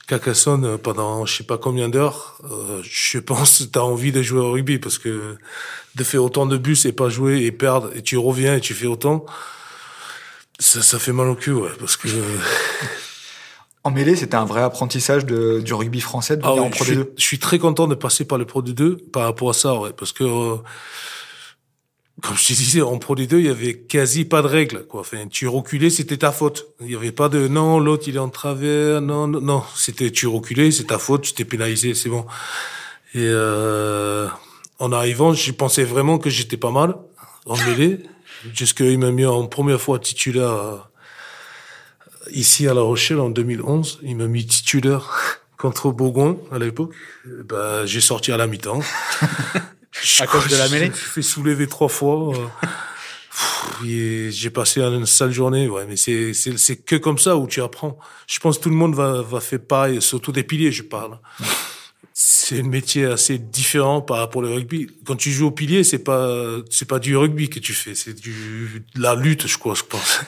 [0.06, 4.12] Carcassonne euh, pendant je sais pas combien d'heures, euh, je pense que tu as envie
[4.12, 5.36] de jouer au rugby parce que
[5.94, 8.74] de faire autant de bus et pas jouer et perdre et tu reviens et tu
[8.74, 9.24] fais autant,
[10.58, 12.08] ça, ça fait mal au cul, ouais, parce que
[13.86, 16.94] En mêlée, c'était un vrai apprentissage de, du rugby français de ah en Pro je,
[16.94, 19.78] 2 Je suis très content de passer par le Pro 2 par rapport à ça,
[19.78, 20.56] ouais, parce que euh,
[22.22, 25.00] comme je te disais, en Pro 2 il y avait quasi pas de règles, quoi.
[25.00, 26.66] Enfin, tu reculais, c'était ta faute.
[26.80, 29.62] Il y avait pas de non, l'autre il est en travers, non, non, non.
[29.76, 32.24] C'était tu reculais, c'est ta faute, tu t'es pénalisé, c'est bon.
[33.12, 34.28] Et euh,
[34.78, 36.96] en arrivant, je pensais vraiment que j'étais pas mal
[37.44, 38.00] en mêlée,
[38.54, 40.88] jusqu'il m'a mis en première fois titulaire
[42.32, 44.00] ici à La Rochelle en 2011.
[44.02, 46.94] Il m'a mis titulaire contre Bourgoin à l'époque.
[47.24, 48.80] Bah, j'ai sorti à la mi-temps.
[50.20, 52.34] à cause de la mêlée Je fait soulever trois fois.
[52.34, 57.46] Euh, j'ai passé une sale journée, ouais, mais c'est, c'est, c'est que comme ça où
[57.46, 57.98] tu apprends.
[58.26, 61.18] Je pense que tout le monde va, va faire pareil, surtout des piliers, je parle.
[62.12, 64.86] C'est un métier assez différent par rapport au rugby.
[65.04, 68.14] Quand tu joues au pilier, c'est pas, c'est pas du rugby que tu fais, c'est
[68.14, 70.20] du, de la lutte, je crois, je pense.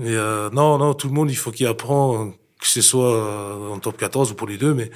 [0.00, 3.74] Mais euh, non, non, tout le monde, il faut qu'il apprend, que ce soit euh,
[3.74, 4.90] en top 14 ou pour les deux, mais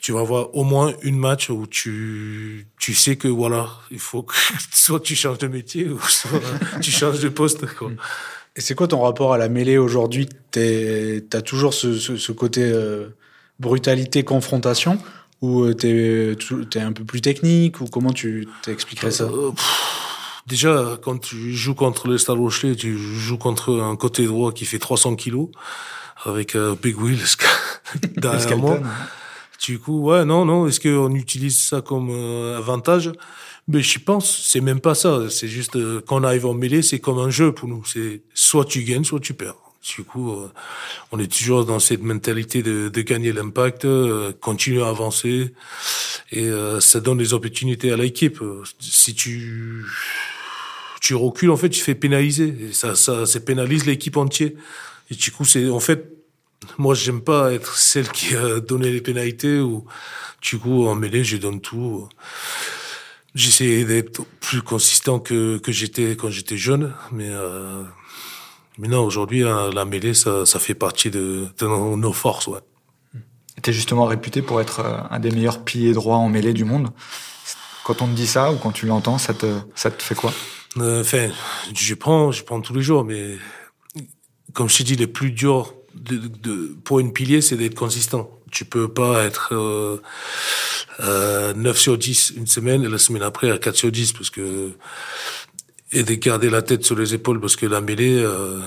[0.00, 4.22] tu vas avoir au moins une match où tu, tu sais que voilà, il faut
[4.22, 4.34] que
[4.72, 6.40] soit tu changes de métier ou soit
[6.80, 7.66] tu changes de poste.
[7.74, 7.90] Quoi.
[8.56, 10.28] Et c'est quoi ton rapport à la mêlée aujourd'hui?
[10.50, 13.08] T'as toujours ce, ce, ce côté euh,
[13.60, 14.98] brutalité, confrontation?
[15.40, 16.36] Ou euh, t'es
[16.74, 17.80] es un peu plus technique?
[17.80, 19.24] Ou comment tu t'expliquerais ça?
[19.24, 19.52] Euh,
[20.48, 24.64] Déjà, quand tu joues contre le Stade Rochelet, tu joues contre un côté droit qui
[24.64, 25.50] fait 300 kilos,
[26.24, 27.36] avec euh, Big Wheels
[28.16, 28.80] derrière moi.
[29.60, 33.12] Du coup, ouais, non, non, est-ce qu'on utilise ça comme euh, avantage?
[33.68, 35.28] Mais je pense, c'est même pas ça.
[35.28, 37.84] C'est juste, euh, quand on arrive en mêlée, c'est comme un jeu pour nous.
[37.84, 39.56] C'est soit tu gagnes, soit tu perds.
[39.96, 40.50] Du coup, euh,
[41.12, 43.86] on est toujours dans cette mentalité de, de gagner l'impact,
[44.40, 45.54] continuer à avancer,
[46.32, 48.42] et euh, ça donne des opportunités à l'équipe.
[48.80, 49.84] Si tu
[51.00, 52.72] tu recules, en fait, tu fais pénaliser.
[52.72, 54.50] Ça, ça, ça pénalise l'équipe entière.
[55.10, 56.12] Et du coup, c'est, en fait,
[56.76, 59.84] moi, j'aime pas être celle qui a donné les pénalités ou,
[60.42, 62.08] du coup, en mêlée, je donne tout.
[63.34, 67.82] J'essaie d'être plus consistant que, que j'étais quand j'étais jeune, mais, euh,
[68.78, 72.60] mais non, aujourd'hui, hein, la mêlée, ça, ça fait partie de, nos, forces, ouais.
[73.62, 76.64] Tu es justement réputé pour être euh, un des meilleurs piliers droits en mêlée du
[76.64, 76.90] monde.
[77.84, 80.32] Quand on te dit ça ou quand tu l'entends, ça te, ça te fait quoi?
[80.80, 81.28] Enfin,
[81.74, 83.36] je prends, je prends tous les jours, mais
[84.52, 85.74] comme je t'ai dit, le plus dur
[86.84, 88.30] pour une pilier, c'est d'être consistant.
[88.50, 90.00] Tu peux pas être euh,
[91.00, 94.30] euh, 9 sur 10 une semaine et la semaine après à 4 sur 10 parce
[94.30, 94.72] que
[95.92, 98.60] et de garder la tête sur les épaules parce que la mêlée, euh,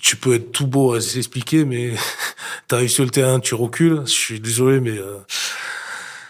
[0.00, 1.94] tu peux être tout beau à s'expliquer, mais
[2.68, 4.02] t'arrives sur le terrain, tu recules.
[4.04, 5.18] Je suis désolé, mais euh,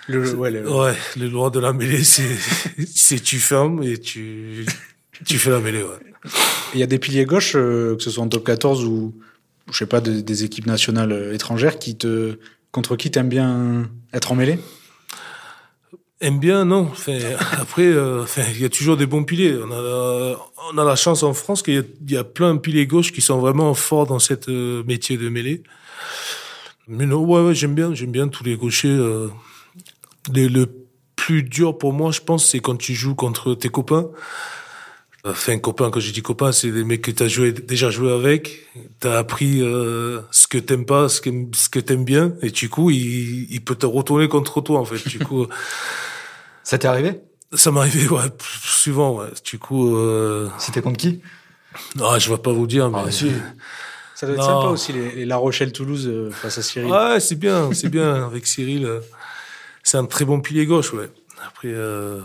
[0.09, 0.71] le, ouais, le...
[0.71, 4.66] ouais, le droit de la mêlée, c'est tu fermes et tu
[5.25, 5.83] tu fais la mêlée.
[5.83, 6.31] Ouais.
[6.75, 9.14] Il y a des piliers gauches, euh, que ce soit en top 14 ou
[9.71, 12.38] je sais pas des, des équipes nationales euh, étrangères, qui te
[12.73, 14.59] contre qui t'aimes bien être en mêlée?
[16.21, 16.88] Aime bien, non.
[16.90, 17.18] Enfin,
[17.53, 19.57] après, euh, enfin, il y a toujours des bons piliers.
[19.62, 20.37] On a, la,
[20.73, 23.21] on a la chance en France qu'il y, y, a plein de piliers gauches qui
[23.21, 25.62] sont vraiment forts dans cette euh, métier de mêlée.
[26.88, 28.88] Mais non, ouais, ouais j'aime bien, j'aime bien tous les gauchers.
[28.88, 29.29] Euh,
[30.33, 30.66] le
[31.16, 34.09] plus dur pour moi, je pense, c'est quand tu joues contre tes copains.
[35.24, 38.12] Enfin, copains, quand je dis copains, c'est des mecs que tu as joué, déjà joué
[38.12, 38.66] avec.
[39.00, 42.35] Tu as appris euh, ce que t'aimes pas, ce que, ce que t'aimes bien.
[42.40, 45.07] Et du coup, il, il peut te retourner contre toi, en fait.
[45.09, 45.46] Du coup,
[46.62, 47.20] ça t'est arrivé?
[47.52, 48.22] Ça m'est arrivé, ouais,
[48.62, 49.28] souvent, ouais.
[49.44, 49.96] Du coup...
[49.96, 50.48] Euh...
[50.59, 51.20] C'était contre qui?
[52.00, 52.98] Ah, je vais pas vous dire, mais...
[53.07, 53.33] Ah, si.
[54.14, 54.61] Ça doit être non.
[54.61, 56.90] sympa aussi, les, les La Rochelle-Toulouse euh, face à Cyril.
[56.90, 59.00] Ouais, c'est bien, c'est bien, avec Cyril.
[59.88, 61.09] C'est un très bon pilier gauche, ouais.
[61.46, 61.68] Après...
[61.68, 62.20] Euh...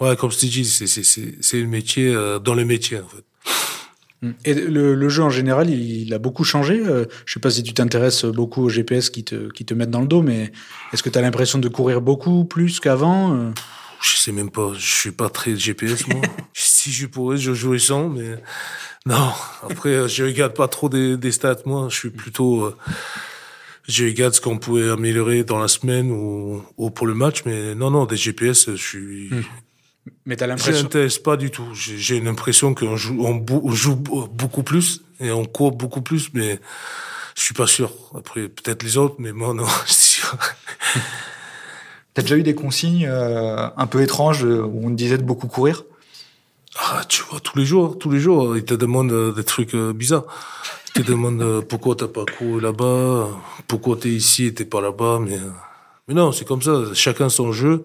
[0.00, 4.32] Ouais, comme je t'ai dit, c'est le métier euh, dans le métier en fait.
[4.46, 6.80] Et le, le, jeu en général, il, il a beaucoup changé.
[6.80, 9.90] Euh, je sais pas si tu t'intéresses beaucoup aux GPS qui te, qui te mettent
[9.90, 10.50] dans le dos, mais
[10.92, 13.50] est-ce que tu as l'impression de courir beaucoup plus qu'avant euh?
[14.00, 14.72] Je sais même pas.
[14.74, 16.22] Je suis pas très GPS moi.
[16.54, 18.42] si je pourrais, je jouerais sans, mais
[19.04, 19.30] non.
[19.70, 21.88] Après, je regarde pas trop des, des stats moi.
[21.90, 22.74] Je suis plutôt
[23.88, 27.42] euh, je regarde ce qu'on pouvait améliorer dans la semaine ou, ou, pour le match,
[27.44, 29.28] mais non, non, des GPS, je suis.
[29.30, 29.42] Mmh.
[30.26, 30.74] Mais t'as l'impression.
[30.74, 31.66] Je m'intéresse pas du tout.
[31.74, 36.60] J'ai l'impression qu'on joue, on, on, joue beaucoup plus et on court beaucoup plus, mais
[37.34, 37.92] je suis pas sûr.
[38.16, 40.36] Après, peut-être les autres, mais moi, non, je suis sûr.
[42.14, 45.48] T'as déjà eu des consignes euh, un peu étranges où on te disait de beaucoup
[45.48, 45.84] courir?
[46.76, 50.24] Ah, tu vois, tous les jours, tous les jours, ils te demandent des trucs bizarres.
[50.94, 53.28] Te demandent pourquoi t'as pas couru là-bas,
[53.68, 55.38] pourquoi t'es ici et t'es pas là-bas, mais,
[56.08, 56.84] mais non, c'est comme ça.
[56.94, 57.84] Chacun son jeu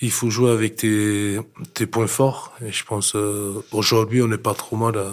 [0.00, 1.38] il faut jouer avec tes,
[1.72, 2.52] tes points forts.
[2.64, 5.10] Et je pense euh, aujourd'hui, on n'est pas trop mal à,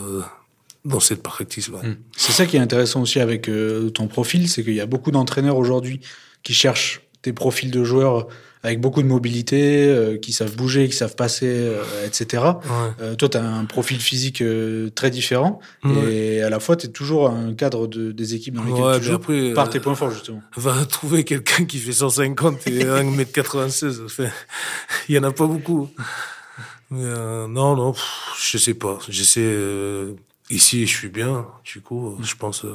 [0.85, 1.69] dans cette practice.
[1.69, 1.87] Ouais.
[1.87, 1.97] Mmh.
[2.15, 5.11] C'est ça qui est intéressant aussi avec euh, ton profil, c'est qu'il y a beaucoup
[5.11, 6.01] d'entraîneurs aujourd'hui
[6.43, 8.27] qui cherchent des profils de joueurs
[8.63, 12.43] avec beaucoup de mobilité, euh, qui savent bouger, qui savent passer, euh, etc.
[12.43, 12.61] Ouais.
[13.01, 14.43] Euh, toi, tu as un profil physique
[14.95, 16.13] très différent Ouais.
[16.13, 18.99] et à la fois, tu es toujours un cadre de, des équipes dans lesquelles Ouais,
[18.99, 20.41] tu joues après, par tes points forts, justement.
[20.55, 24.05] Va trouver quelqu'un qui fait 150 et 1m96.
[24.05, 24.29] Enfin,
[25.09, 25.89] il y en a pas beaucoup.
[26.91, 28.03] Mais, non, non, pff,
[28.39, 28.99] je sais pas.
[29.09, 29.55] J'essaie.
[30.49, 31.47] Ici, je suis bien.
[31.63, 32.65] Du coup, je pense.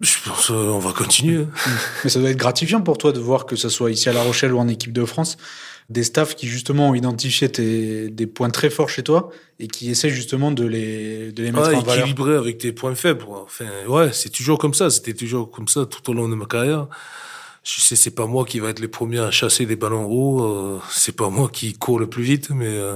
[0.00, 1.46] Euh, je pense euh, on va continuer.
[2.04, 4.22] Mais ça doit être gratifiant pour toi de voir que ce soit ici à La
[4.22, 5.36] Rochelle ou en équipe de France,
[5.88, 9.90] des staffs qui justement ont identifié tes, des points très forts chez toi et qui
[9.90, 12.04] essaient justement de les, de les mettre Ouais, en valeur.
[12.04, 13.24] équilibrer avec tes points faibles.
[13.28, 14.88] Enfin, ouais, c'est toujours comme ça.
[14.90, 16.86] C'était toujours comme ça tout au long de ma carrière.
[17.62, 20.42] Je sais, c'est pas moi qui va être le premier à chasser des ballons hauts.
[20.44, 22.94] Euh, c'est pas moi qui court le plus vite, mais euh,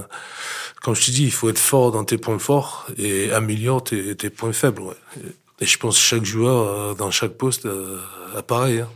[0.81, 4.15] comme je te dis, il faut être fort dans tes points forts et améliorer tes,
[4.15, 4.81] tes points faibles.
[4.81, 4.95] Ouais.
[5.17, 5.29] Et
[5.61, 7.99] je pense que chaque joueur euh, dans chaque poste euh,
[8.35, 8.81] a pareil.
[8.81, 8.89] Hein.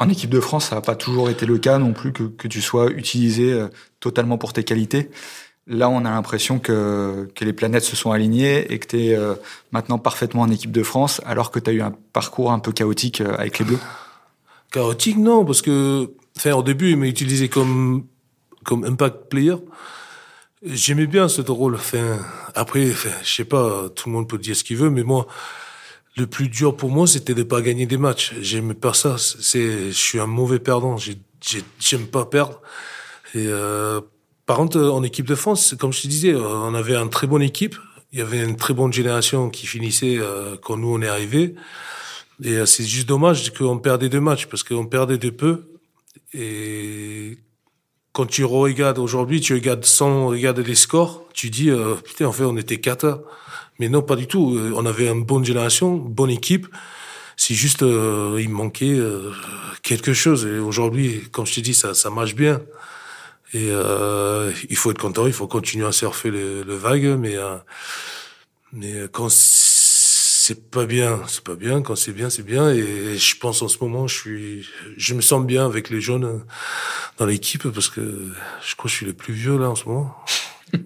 [0.00, 2.48] En équipe de France, ça n'a pas toujours été le cas non plus que, que
[2.48, 3.68] tu sois utilisé euh,
[4.00, 5.10] totalement pour tes qualités.
[5.66, 9.14] Là, on a l'impression que, que les planètes se sont alignées et que tu es
[9.14, 9.34] euh,
[9.72, 12.72] maintenant parfaitement en équipe de France, alors que tu as eu un parcours un peu
[12.72, 13.78] chaotique euh, avec les Bleus.
[14.72, 18.06] Chaotique, non, parce que enfin, au début, il m'a utilisé comme,
[18.64, 19.56] comme impact player.
[20.64, 21.74] J'aimais bien ce rôle.
[21.74, 22.18] Enfin,
[22.54, 25.26] après, enfin, je sais pas, tout le monde peut dire ce qu'il veut, mais moi,
[26.16, 28.34] le plus dur pour moi, c'était de pas gagner des matchs.
[28.40, 29.16] J'aimais pas ça.
[29.18, 30.96] C'est, je suis un mauvais perdant.
[31.78, 32.60] J'aime pas perdre.
[33.36, 34.00] Euh,
[34.46, 37.42] par contre, en équipe de France, comme je te disais, on avait une très bonne
[37.42, 37.76] équipe.
[38.12, 41.54] Il y avait une très bonne génération qui finissait euh, quand nous on est arrivés.
[42.42, 45.68] Et euh, c'est juste dommage qu'on perdait deux matchs parce qu'on perdait de peu.
[46.32, 47.38] Et
[48.12, 52.32] quand tu regardes aujourd'hui, tu regardes sans regarder les scores, tu dis euh, putain en
[52.32, 53.22] fait on était cata.
[53.80, 54.56] Mais non pas du tout.
[54.56, 56.68] Euh, On avait une bonne génération, une bonne équipe.
[57.36, 59.32] c'est juste, euh, il manquait euh,
[59.82, 60.44] quelque chose.
[60.46, 62.60] Et aujourd'hui, comme je t'ai dit, ça, ça marche bien.
[63.54, 67.36] Et euh, il faut être content, il faut continuer à surfer le, le vague, mais
[68.72, 71.82] mais quand c'est pas bien, c'est pas bien.
[71.82, 72.70] Quand c'est bien, c'est bien.
[72.70, 76.44] Et je pense en ce moment, je suis, je me sens bien avec les jeunes
[77.18, 78.00] dans l'équipe parce que
[78.64, 80.14] je crois que je suis le plus vieux là en ce moment.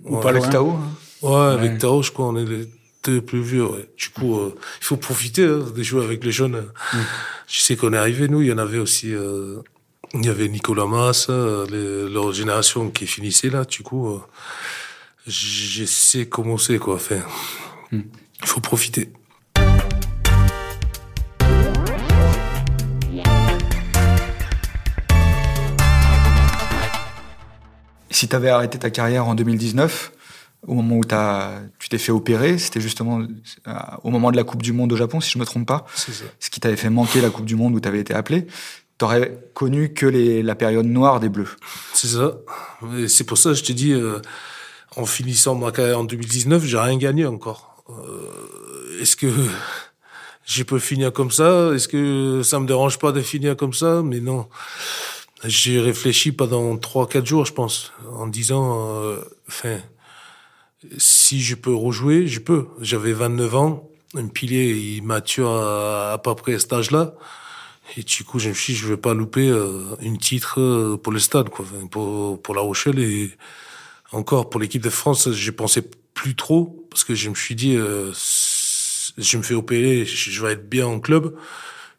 [0.05, 0.71] Ou pas avec Tao.
[0.71, 0.91] Hein.
[1.21, 2.67] Ouais, avec Tao, je crois on est les
[3.11, 3.67] plus vieux.
[3.67, 3.89] Ouais.
[3.97, 6.67] Du coup, euh, il faut profiter hein, de jouer avec les jeunes.
[6.93, 6.99] Mm.
[7.49, 9.15] Je sais qu'on est arrivé, nous, il y en avait aussi.
[9.15, 9.61] Euh,
[10.15, 13.65] il y avait Nicolas Massa, euh, leur génération qui finissait là.
[13.65, 14.21] Du coup,
[15.27, 16.95] je sais comment c'est quoi.
[16.95, 17.21] Enfin,
[17.91, 18.01] mm.
[18.43, 19.11] il faut profiter.
[28.11, 30.13] Si tu avais arrêté ta carrière en 2019,
[30.67, 33.73] au moment où as, tu t'es fait opérer, c'était justement euh,
[34.03, 35.87] au moment de la Coupe du Monde au Japon, si je me trompe pas.
[35.95, 36.13] Ça.
[36.41, 38.47] Ce qui t'avait fait manquer la Coupe du Monde où tu avais été appelé.
[38.97, 41.57] T'aurais connu que les, la période noire des Bleus.
[41.93, 42.39] C'est ça.
[43.09, 44.21] C'est pour ça que je te dis, euh,
[44.97, 47.85] en finissant ma carrière en 2019, j'ai rien gagné encore.
[47.91, 49.27] Euh, Est-ce que
[50.47, 51.73] je peux finir comme ça?
[51.75, 54.03] Est-ce que ça me dérange pas de finir comme ça?
[54.05, 54.47] Mais non.
[55.45, 59.77] J'ai réfléchi pendant trois, quatre jours, je pense, en disant, euh, enfin,
[60.99, 62.67] si je peux rejouer, je peux.
[62.81, 67.15] J'avais 29 ans, un pilier, il mature à, à peu près à cet âge-là.
[67.97, 70.97] Et du coup, je me suis dit, je vais pas louper euh, une titre euh,
[70.97, 72.99] pour le stade, quoi, pour, pour La Rochelle.
[72.99, 73.31] Et
[74.13, 75.83] encore, pour l'équipe de France, j'ai pensé
[76.15, 78.13] plus trop, parce que je me suis dit, euh,
[79.19, 81.37] je me fais opérer, je vais être bien en club.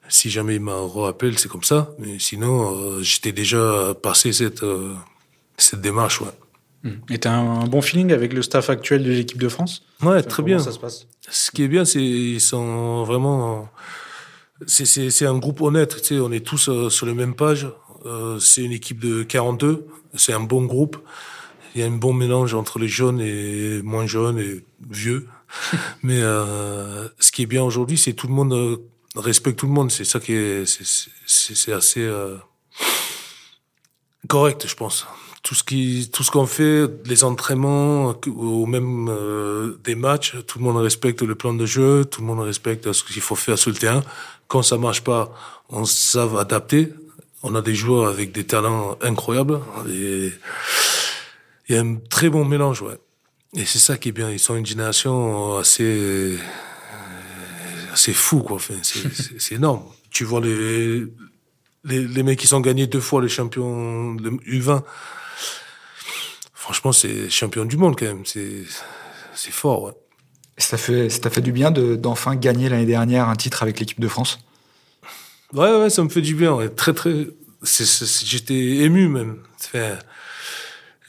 [0.09, 1.91] Si jamais il m'a rappelé, c'est comme ça.
[1.99, 4.63] Mais sinon, j'étais déjà passé cette,
[5.57, 6.27] cette démarche, ouais.
[7.09, 9.83] Et t'as un, un bon feeling avec le staff actuel de l'équipe de France?
[10.01, 10.59] Ouais, Enfin, très bien.
[10.59, 11.07] ça se passe?
[11.29, 13.69] Ce qui est bien, c'est ils sont vraiment.
[14.67, 16.01] C'est un groupe honnête.
[16.01, 17.67] Tu sais, on est tous euh, sur la même page.
[18.05, 19.87] Euh, c'est une équipe de 42.
[20.13, 20.97] C'est un bon groupe.
[21.73, 25.27] Il y a un bon mélange entre les jeunes et moins jeunes et vieux.
[26.03, 28.79] Mais euh, ce qui est bien aujourd'hui, c'est tout le monde
[29.15, 29.91] respecte tout le monde.
[29.91, 30.63] C'est ça qui est
[31.25, 32.07] c'est assez
[34.27, 35.05] correct, je pense
[35.45, 40.57] tout ce qui tout ce qu'on fait les entraînements ou même euh, des matchs tout
[40.57, 43.57] le monde respecte le plan de jeu tout le monde respecte ce qu'il faut faire
[43.57, 44.03] sur le terrain.
[44.47, 45.31] Quand ça marche pas
[45.69, 46.91] on savent adapter.
[47.43, 50.33] On a des joueurs avec des talents incroyables il
[51.69, 52.97] y a un très bon mélange ouais.
[53.53, 54.31] Et c'est ça qui est bien.
[54.31, 56.37] Ils sont une génération assez
[57.93, 58.55] assez fou quoi.
[58.55, 59.83] Enfin, c'est énorme.
[60.09, 61.05] Tu vois les
[61.83, 64.81] les, les mecs qui sont gagnés deux fois les champions de U20
[66.65, 68.25] Franchement, c'est champion du monde quand même.
[68.25, 68.63] C'est
[69.35, 69.91] c'est fort, ouais.
[70.57, 73.99] Ça fait, ça fait du bien de- d'enfin gagner l'année dernière un titre avec l'équipe
[73.99, 74.39] de France?
[75.53, 76.53] Ouais, ouais, ça me fait du bien.
[76.55, 76.69] ouais.
[76.69, 77.27] Très, très.
[77.61, 79.43] c'est- c'est- c'est- J'étais ému même.
[79.63, 79.99] Enfin,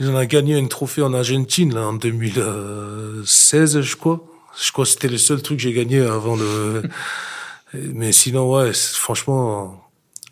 [0.01, 4.21] on a gagné un trophée en Argentine là, en 2016, je crois.
[4.63, 6.83] Je crois que c'était le seul truc que j'ai gagné avant le.
[7.75, 9.83] Mais sinon, ouais, franchement,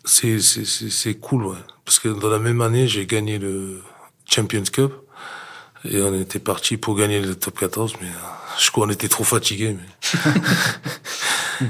[0.03, 1.57] c'est c'est c'est c'est cool, ouais.
[1.83, 3.81] Parce que dans la même année, j'ai gagné le
[4.29, 4.93] Champions Cup.
[5.89, 8.11] Et on était parti pour gagner le top 14, mais euh,
[8.59, 9.75] je crois qu'on était trop fatigués.
[9.75, 10.31] Mais...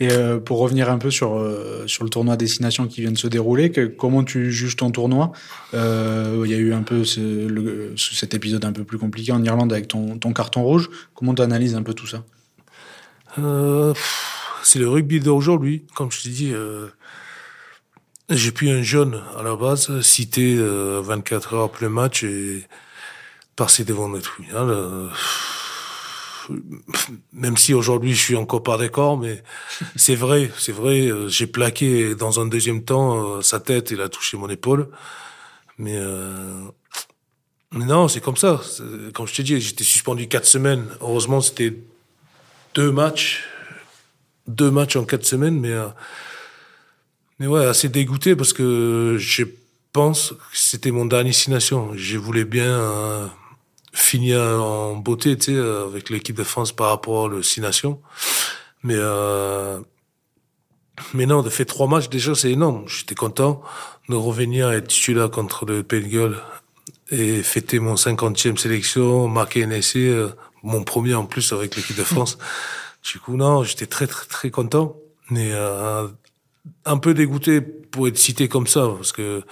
[0.00, 3.18] Et euh, pour revenir un peu sur, euh, sur le tournoi Destination qui vient de
[3.18, 5.30] se dérouler, que, comment tu juges ton tournoi?
[5.74, 9.30] Euh, Il y a eu un peu ce, le, cet épisode un peu plus compliqué
[9.30, 10.90] en Irlande avec ton, ton carton rouge.
[11.14, 12.24] Comment tu analyses un peu tout ça?
[14.64, 15.84] C'est le rugby d'aujourd'hui.
[15.94, 16.52] Comme je t'ai dit,
[18.34, 22.64] j'ai pris un jeune à la base, cité euh, 24 heures après le match et
[23.62, 24.68] passer devant le tribunal.
[27.32, 29.42] Même si aujourd'hui je suis encore pas d'accord, mais
[29.94, 30.98] c'est vrai, c'est vrai.
[31.06, 34.88] euh, J'ai plaqué dans un deuxième temps euh, sa tête, il a touché mon épaule,
[35.78, 35.96] mais.
[35.96, 36.62] Euh,
[37.74, 38.60] mais non, c'est comme ça.
[39.14, 40.84] Comme je t'ai dit, j'étais suspendu quatre semaines.
[41.00, 41.72] Heureusement, c'était
[42.74, 43.44] deux matchs,
[44.46, 45.74] deux matchs en quatre semaines, mais
[47.38, 49.44] mais ouais, assez dégoûté parce que je
[49.92, 51.92] pense que c'était mon dernier destination.
[51.94, 53.30] Je voulais bien
[53.92, 57.60] finir en beauté, tu sais, euh, avec l'équipe de France par rapport à le Six
[57.60, 58.00] Nations.
[58.82, 59.80] Mais euh,
[61.14, 62.84] mais non, de faire trois matchs déjà, c'est énorme.
[62.86, 63.62] J'étais content
[64.08, 66.36] de revenir et être titulaire contre le Pays de
[67.10, 70.28] et fêter mon 50e sélection, marquer un essai, euh,
[70.62, 72.38] mon premier en plus avec l'équipe de France.
[73.12, 74.96] du coup, non, j'étais très, très, très content.
[75.30, 76.08] Mais euh,
[76.84, 79.42] un peu dégoûté pour être cité comme ça, parce que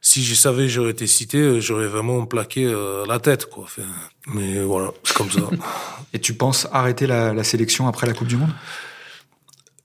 [0.00, 3.64] si je savais j'aurais été cité, euh, j'aurais vraiment plaqué euh, la tête, quoi.
[3.64, 3.82] Enfin,
[4.26, 5.40] mais voilà, c'est comme ça.
[6.12, 8.52] Et tu penses arrêter la, la sélection après la Coupe du Monde?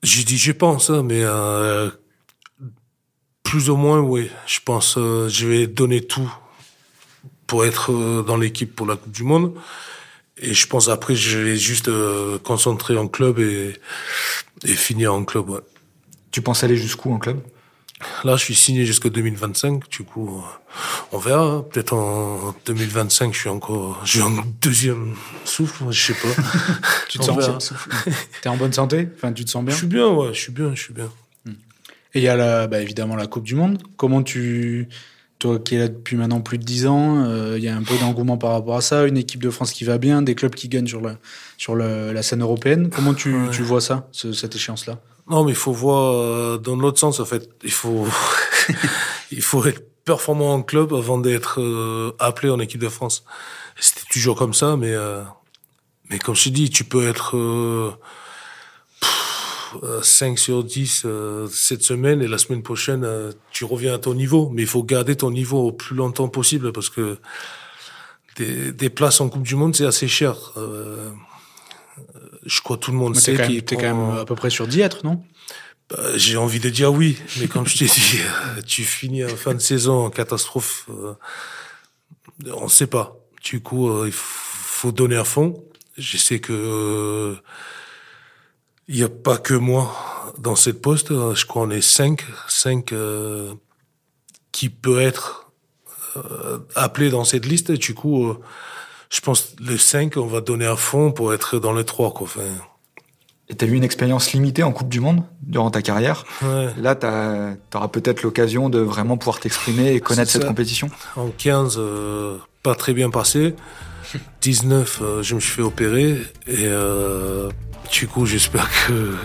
[0.04, 1.90] J'ai dit, je pense, hein, mais euh,
[3.44, 4.30] plus ou moins, oui.
[4.46, 6.32] Je pense, euh, je vais donner tout
[7.48, 9.54] pour être dans l'équipe pour la Coupe du Monde.
[10.38, 11.90] Et je pense après, je vais juste
[12.44, 13.76] concentrer en club et,
[14.64, 15.50] et finir en club.
[15.50, 15.60] Ouais.
[16.32, 17.40] Tu penses aller jusqu'où en club?
[18.24, 19.90] Là, je suis signé jusqu'à 2025.
[19.90, 20.44] Du coup,
[21.12, 21.64] on verra.
[21.70, 25.86] Peut-être en 2025, je suis encore, j'ai un deuxième souffle.
[25.92, 26.42] Je sais pas.
[27.10, 27.74] tu te sens
[28.42, 29.10] T'es en bonne santé?
[29.16, 29.74] Enfin, tu te sens bien?
[29.74, 30.34] Je suis bien, ouais.
[30.34, 31.10] Je suis bien, je suis bien.
[32.16, 33.82] Et il y a la, bah, évidemment la Coupe du Monde.
[33.98, 34.88] Comment tu,
[35.40, 37.82] toi qui es là depuis maintenant plus de 10 ans, euh, il y a un
[37.82, 40.54] peu d'engouement par rapport à ça, une équipe de France qui va bien, des clubs
[40.54, 41.18] qui gagnent sur la,
[41.58, 42.90] sur la scène européenne.
[42.90, 43.50] Comment tu, ouais.
[43.52, 45.00] tu vois ça, ce, cette échéance-là?
[45.30, 47.50] Non, mais il faut voir euh, dans l'autre sens, en fait.
[47.64, 48.06] Il faut,
[49.32, 53.24] il faut être performant en club avant d'être euh, appelé en équipe de France.
[53.80, 55.24] C'était toujours comme ça, mais, euh,
[56.10, 57.36] mais comme je dis, tu peux être
[60.02, 64.14] 5 sur 10 euh, cette semaine et la semaine prochaine, euh, tu reviens à ton
[64.14, 64.50] niveau.
[64.54, 67.18] Mais il faut garder ton niveau au plus longtemps possible parce que
[68.38, 70.36] des, des places en Coupe du Monde, c'est assez cher.
[72.44, 74.36] Euh, je crois que tout le monde mais sait qu'il T'es quand même à peu
[74.36, 75.24] près sur d'y être, non?
[75.90, 78.20] Bah, J'ai envie de dire oui, mais comme je t'ai dit,
[78.66, 80.88] tu finis en fin de saison en catastrophe.
[82.48, 83.18] on ne sait pas.
[83.44, 85.64] Du coup, il faut donner à fond.
[85.98, 87.38] Je sais que
[88.88, 89.94] il n'y a pas que moi
[90.38, 91.10] dans cette poste.
[91.10, 93.54] Je crois qu'on est cinq, cinq euh,
[94.52, 95.52] qui peut être
[96.16, 97.72] euh, appelé dans cette liste.
[97.72, 98.40] Du coup, euh,
[99.14, 102.12] je pense les cinq, on va donner à fond pour être dans les trois.
[102.14, 102.26] Quoi.
[102.26, 102.42] Enfin,
[103.48, 106.26] et tu as eu une expérience limitée en Coupe du Monde durant ta carrière.
[106.42, 106.70] ouais.
[106.78, 107.06] Là, tu
[107.78, 110.90] auras peut-être l'occasion de vraiment pouvoir t'exprimer et connaître cette compétition.
[111.16, 113.54] En 15, euh, pas très bien passé.
[114.42, 116.18] 19, euh, je me suis fait opérer.
[116.48, 117.50] Et euh,
[117.92, 119.16] du coup, j'espère que,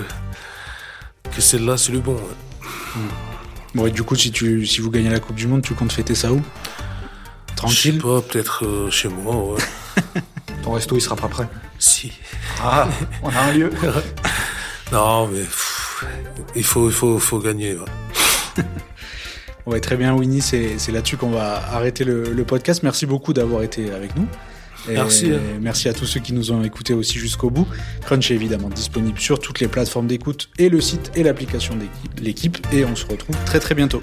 [1.35, 2.15] que celle-là, c'est le bon.
[2.15, 3.01] ouais.
[3.75, 5.93] Bon, et du coup, si, tu, si vous gagnez la Coupe du Monde, tu comptes
[5.93, 6.43] fêter ça où?
[7.67, 9.63] Je sais Tranquille pas, peut-être euh, chez moi, ouais.
[10.63, 11.49] Ton resto, il sera pas prêt.
[11.79, 12.13] si.
[12.63, 12.89] Ah,
[13.23, 13.71] on a un lieu.
[14.93, 16.05] Non, mais pff,
[16.57, 17.77] il faut, il faut, faut gagner.
[17.77, 18.65] ouais.
[19.67, 20.41] Ouais, très bien, Winnie.
[20.41, 22.83] C'est c'est là-dessus qu'on va arrêter le, le podcast.
[22.83, 24.27] Merci beaucoup d'avoir été avec nous.
[24.89, 25.31] Et Merci.
[25.61, 27.67] Merci à tous ceux qui nous ont écoutés aussi jusqu'au bout.
[28.07, 32.21] Crunch est évidemment disponible sur toutes les plateformes d'écoute et le site et l'application d'équipe-
[32.23, 32.67] l'équipe.
[32.73, 34.01] Et on se retrouve très très bientôt.